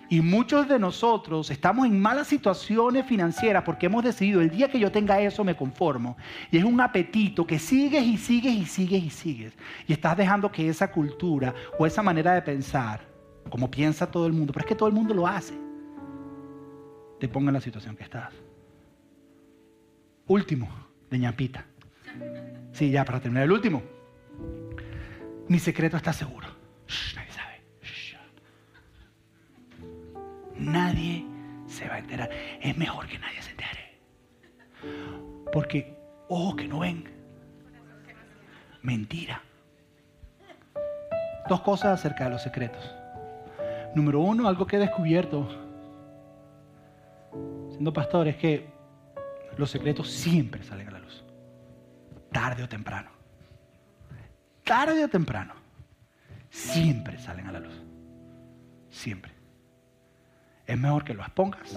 [0.09, 4.79] Y muchos de nosotros estamos en malas situaciones financieras porque hemos decidido, el día que
[4.79, 6.15] yo tenga eso me conformo.
[6.49, 9.53] Y es un apetito que sigues y sigues y sigues y sigues.
[9.85, 13.01] Y estás dejando que esa cultura o esa manera de pensar,
[13.49, 15.53] como piensa todo el mundo, pero es que todo el mundo lo hace,
[17.19, 18.33] te ponga en la situación que estás.
[20.27, 20.69] Último,
[21.09, 21.65] de ñapita.
[22.71, 23.96] Sí, ya para terminar el último.
[25.49, 26.47] Mi secreto está seguro.
[27.15, 27.61] nadie sabe.
[30.57, 31.25] Nadie
[31.67, 32.29] se va a enterar.
[32.61, 33.99] Es mejor que nadie se entere.
[35.53, 37.09] Porque ojos que no ven.
[38.81, 39.41] Mentira.
[41.47, 42.93] Dos cosas acerca de los secretos.
[43.95, 45.47] Número uno, algo que he descubierto
[47.69, 48.65] siendo pastor es que
[49.55, 51.23] los secretos siempre salen a la luz.
[52.31, 53.16] Tarde o temprano
[54.67, 55.53] tarde o temprano,
[56.49, 57.81] siempre salen a la luz.
[58.89, 59.31] Siempre.
[60.65, 61.73] Es mejor que lo expongas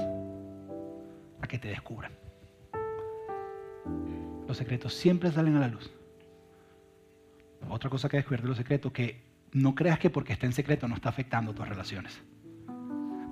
[1.40, 2.12] a que te descubran.
[4.46, 5.90] Los secretos siempre salen a la luz.
[7.68, 9.22] Otra cosa que descubierto de los secretos, que
[9.52, 12.20] no creas que porque está en secreto no está afectando tus relaciones.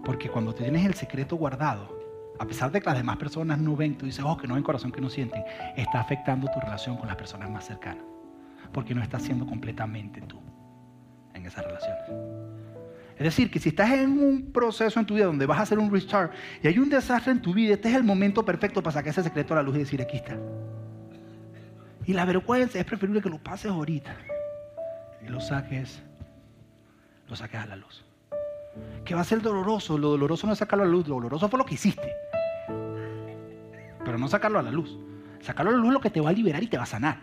[0.05, 1.99] Porque cuando tienes el secreto guardado,
[2.39, 4.63] a pesar de que las demás personas no ven, tú dices, oh, que no ven
[4.63, 5.43] corazón, que no sienten,
[5.77, 8.08] está afectando tu relación con las personas más cercanas
[8.73, 10.41] porque no estás siendo completamente tú
[11.35, 12.03] en esas relaciones.
[13.19, 15.79] Es decir, que si estás en un proceso en tu vida donde vas a hacer
[15.79, 16.33] un restart
[16.63, 19.25] y hay un desastre en tu vida, este es el momento perfecto para sacar ese
[19.25, 20.37] secreto a la luz y decir, aquí está.
[22.07, 24.17] Y la vergüenza es preferible que lo pases ahorita
[25.27, 26.01] y lo saques,
[27.29, 28.05] lo saques a la luz.
[29.05, 29.99] Que va a ser doloroso.
[29.99, 32.13] Lo doloroso no es sacarlo a la luz, lo doloroso fue lo que hiciste.
[34.05, 34.97] Pero no sacarlo a la luz.
[35.41, 36.87] Sacarlo a la luz es lo que te va a liberar y te va a
[36.87, 37.19] sanar.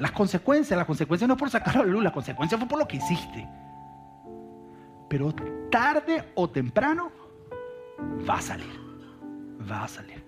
[0.00, 2.78] Las consecuencias, las consecuencias no es por sacarlo a la luz, la consecuencia fue por
[2.78, 3.46] lo que hiciste.
[5.10, 5.34] Pero
[5.70, 7.12] tarde o temprano
[8.28, 8.80] va a salir.
[9.70, 10.24] Va a salir.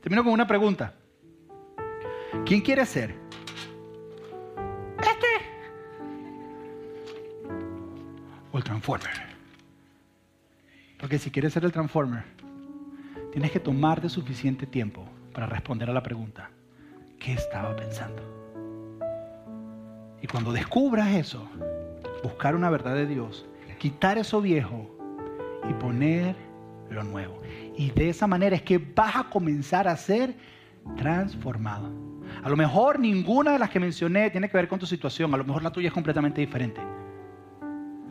[0.00, 0.92] Termino con una pregunta.
[2.44, 3.14] ¿Quién quiere ser?
[4.98, 5.26] Este.
[8.50, 9.30] O el Transformer.
[10.98, 12.24] Porque si quieres ser el Transformer,
[13.30, 16.50] tienes que tomarte suficiente tiempo para responder a la pregunta,
[17.20, 18.39] ¿qué estaba pensando?
[20.22, 21.48] Y cuando descubras eso,
[22.22, 23.46] buscar una verdad de Dios,
[23.78, 24.90] quitar eso viejo
[25.68, 26.36] y poner
[26.90, 27.40] lo nuevo.
[27.76, 30.34] Y de esa manera es que vas a comenzar a ser
[30.96, 31.90] transformado.
[32.42, 35.36] A lo mejor ninguna de las que mencioné tiene que ver con tu situación, a
[35.36, 36.80] lo mejor la tuya es completamente diferente.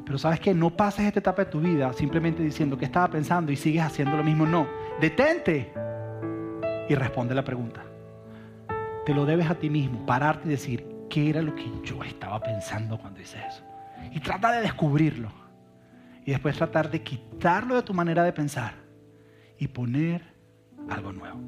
[0.05, 3.51] Pero sabes que no pases esta etapa de tu vida simplemente diciendo que estaba pensando
[3.51, 4.45] y sigues haciendo lo mismo.
[4.47, 4.67] No,
[4.99, 5.71] detente
[6.89, 7.83] y responde la pregunta.
[9.05, 12.41] Te lo debes a ti mismo, pararte y decir, ¿qué era lo que yo estaba
[12.41, 13.63] pensando cuando hice eso?
[14.11, 15.31] Y trata de descubrirlo.
[16.25, 18.73] Y después tratar de quitarlo de tu manera de pensar
[19.57, 20.21] y poner
[20.89, 21.39] algo nuevo.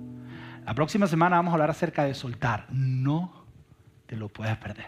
[0.65, 2.65] La próxima semana vamos a hablar acerca de soltar.
[2.69, 3.45] No
[4.05, 4.87] te lo puedes perder.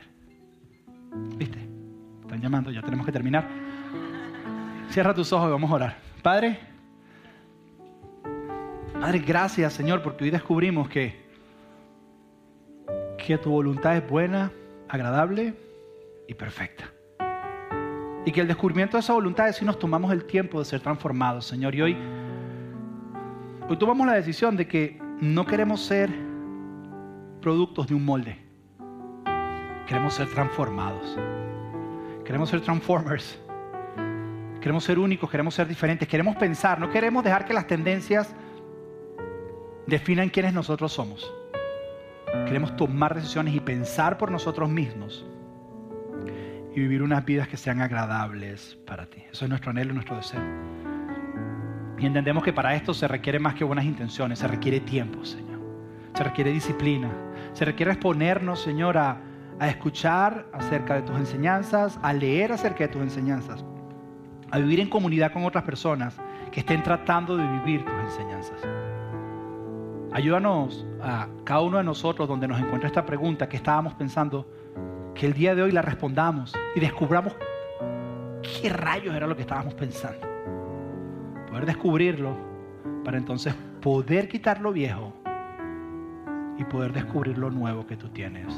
[1.38, 1.60] ¿Viste?
[2.22, 3.48] Están llamando, ya tenemos que terminar.
[4.90, 5.98] Cierra tus ojos y vamos a orar.
[6.22, 6.60] Padre,
[9.04, 11.14] Padre, gracias Señor, porque hoy descubrimos que,
[13.18, 14.50] que tu voluntad es buena,
[14.90, 15.54] agradable
[16.28, 16.92] y perfecta.
[18.26, 20.80] Y que el descubrimiento de esa voluntad es si nos tomamos el tiempo de ser
[20.80, 21.76] transformados, Señor.
[21.76, 21.98] Y hoy,
[23.68, 26.10] hoy tomamos la decisión de que no queremos ser
[27.42, 28.38] productos de un molde.
[29.88, 31.18] Queremos ser transformados.
[32.24, 33.38] Queremos ser transformers.
[34.64, 38.34] Queremos ser únicos, queremos ser diferentes, queremos pensar, no queremos dejar que las tendencias
[39.86, 41.30] definan quiénes nosotros somos.
[42.46, 45.26] Queremos tomar decisiones y pensar por nosotros mismos
[46.76, 49.24] y vivir unas vidas que sean agradables para ti.
[49.32, 50.42] Eso es nuestro anhelo nuestro deseo.
[51.98, 55.60] Y entendemos que para esto se requiere más que buenas intenciones, se requiere tiempo, Señor.
[56.16, 57.10] Se requiere disciplina.
[57.54, 59.18] Se requiere exponernos, Señor, a,
[59.60, 63.64] a escuchar acerca de tus enseñanzas, a leer acerca de tus enseñanzas,
[64.52, 66.18] a vivir en comunidad con otras personas
[66.52, 68.62] que estén tratando de vivir tus enseñanzas.
[70.14, 74.48] Ayúdanos a cada uno de nosotros donde nos encuentra esta pregunta que estábamos pensando,
[75.16, 77.34] que el día de hoy la respondamos y descubramos
[78.42, 80.28] qué rayos era lo que estábamos pensando.
[81.48, 82.38] Poder descubrirlo
[83.04, 85.14] para entonces poder quitar lo viejo
[86.58, 88.54] y poder descubrir lo nuevo que tú tienes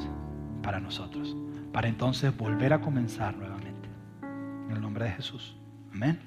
[0.62, 1.36] para nosotros.
[1.72, 3.89] Para entonces volver a comenzar nuevamente.
[4.68, 5.56] En el nombre de Jesús.
[5.93, 6.20] Amén.